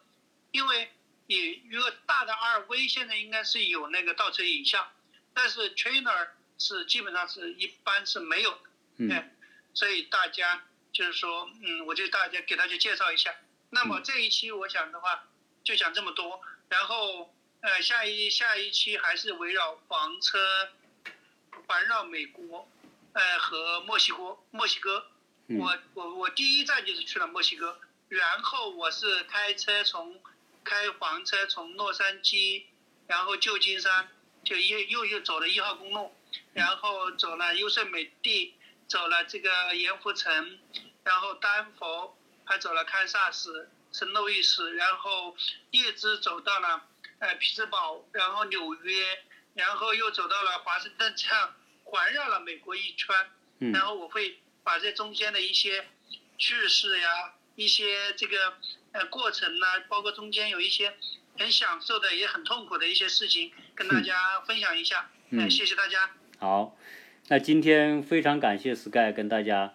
[0.53, 0.93] 因为
[1.27, 4.93] 你如果大的 RV 现在应该是有那个倒车影像，
[5.39, 8.61] 但是 trainer 是基本上是一般是没有的，
[8.97, 9.13] 嗯。
[9.13, 9.35] 哎
[9.75, 13.33] 所以大家就是说，嗯，我就大家给大家介绍一下。
[13.71, 15.29] 那么这一期我讲的话
[15.63, 20.71] 就讲这么多，然后呃下一下一期还是围绕房车
[21.69, 22.69] 环绕美国，
[23.13, 25.07] 呃和墨西哥墨西哥，
[25.47, 25.59] 嗯。
[25.61, 27.79] 我我我第一站就是去了墨西哥，
[28.09, 30.21] 然后我是开车从
[30.65, 32.65] 开房车从洛杉矶，
[33.07, 34.09] 然后旧金山
[34.49, 36.11] 就又又又走了一号公路，
[36.55, 38.55] 然后走了优胜美地，
[38.87, 40.59] 走了这个盐湖城，
[41.05, 45.37] 然后丹佛，还走了堪萨斯、圣路易斯，然后
[45.71, 46.83] 一直走到了
[47.19, 49.23] 呃匹兹堡，然后纽约，
[49.53, 53.15] 然后又走到了华盛顿，这样环绕了美国一圈。
[53.59, 55.87] 嗯然后我会把这中间的一些
[56.39, 58.57] 趣事呀，一些这个
[58.93, 60.97] 呃过程呐、包括中间有一些
[61.39, 65.09] 很享受的，也很痛苦的一些事情，跟大家分享一下。
[65.31, 66.11] 嗯呃谢谢大家。
[66.39, 66.77] 好，
[67.29, 69.73] 那今天非常感谢 Sky 跟大家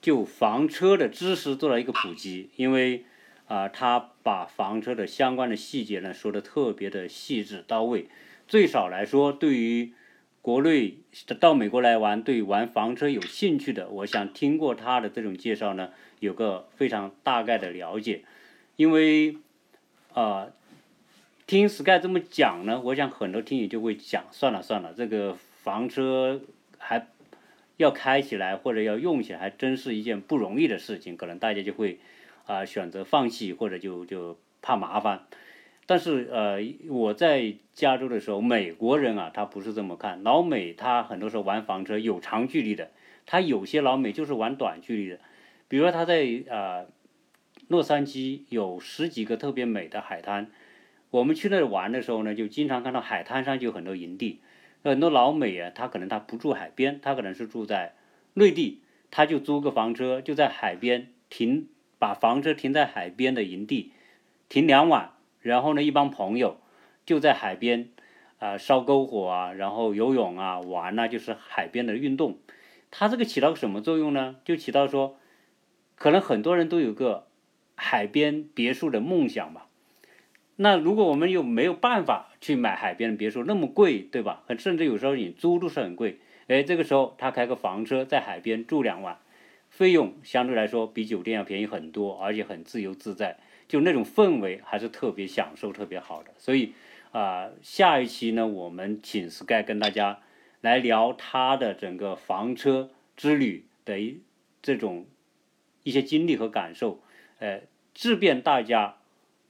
[0.00, 3.04] 就房车的知识做了一个普及，因为
[3.48, 8.08] 啊、他把房车的相关的细节呢说的特别的细致到位，
[8.46, 9.92] 最少来说，对于
[10.40, 10.98] 国内
[11.40, 15.90] 到美国来玩，对玩房车有兴趣的，我想听过他的这种介绍呢，
[16.20, 18.24] 有个非常大概的了解，
[18.76, 19.38] 因为
[20.12, 20.48] 啊、
[21.50, 26.42] 听 Sky 这么讲呢，我想很多听友就会讲，算了算了，这个房车
[26.78, 27.08] 还
[27.76, 31.98] 要开起来或者要用起来，还真是一件不容易的事情，可能大家就会
[32.46, 35.26] 啊、选择放弃或者就就怕麻烦。
[35.86, 40.22] 但是呃，我在加州的时候，美国人啊，他不是这么看。
[40.22, 42.92] 老美他很多时候玩房车有长距离的，
[43.26, 45.18] 他有些老美就是玩短距离的。
[45.66, 46.86] 比如说他在呃
[47.66, 50.48] 洛杉矶有十几个特别美的海滩，
[51.10, 54.40] 我们去那玩的时候呢，就经常看到海滩上就有很多营地。
[54.82, 57.94] 很多老美啊，他可能他不住海边，他可能是住在
[58.34, 58.80] 内地，
[59.10, 63.92] 他就租个房车，就在海边停，把房车停在海边的营地，
[64.48, 66.60] 停两晚，然后呢，一帮朋友
[67.04, 67.90] 就在海边
[68.38, 72.38] 啊、烧篝火啊，然后游泳啊，玩呐、就是海边的运动。
[72.90, 74.36] 它这个起到什么作用呢？
[74.44, 75.18] 就起到说，
[75.94, 77.26] 可能很多人都有个
[77.74, 79.66] 海边别墅的梦想吧。
[80.62, 84.44] 那如果我们又没有办法去买海边的别墅，那么贵，对吧？
[84.58, 86.18] 甚至有时候你租都是很贵。
[86.48, 89.16] 哎，这个时候他开个房车在海边住两晚，
[89.70, 93.38] 费用相对来说比酒店要便宜很多，而且很自由自在，
[93.68, 96.30] 就那种氛围还是特别享受、特别好的。
[96.36, 96.74] 所以
[97.12, 100.18] 啊、下一期呢，我们请 Sky 跟大家
[100.60, 104.20] 来聊他的整个房车之旅的一
[104.60, 105.06] 这种
[105.84, 107.00] 一些经历和感受，
[107.38, 107.62] 呃，
[107.94, 108.96] 致便大家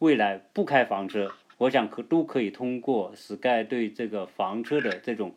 [0.01, 5.35] 未来不开房车，我想可都可以通过 Sky 对这个房车的这种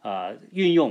[0.00, 0.90] 啊、运用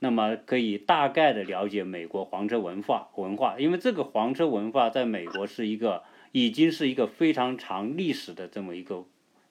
[0.00, 6.02] 那么可以大概的了解美国房车文化文化，因为这个房车文化在美国是一个
[6.32, 9.04] 已经是一个非常长历史的这么一个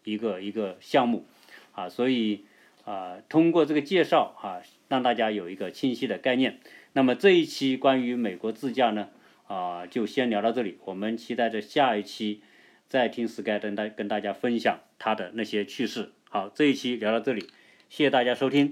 [0.03, 1.25] 一个一个项目
[1.71, 2.45] 啊，所以
[2.85, 6.59] 啊通过这个介绍啊，让大家有一个清晰的概念。
[6.93, 9.09] 那么这一期关于美国自驾呢
[9.47, 12.41] 啊就先聊到这里，我们期待着下一期
[12.89, 16.11] 再听 Sky 跟大跟大家分享他的那些趣事。
[16.27, 17.41] 好，这一期聊到这里，
[17.87, 18.71] 谢谢大家收听。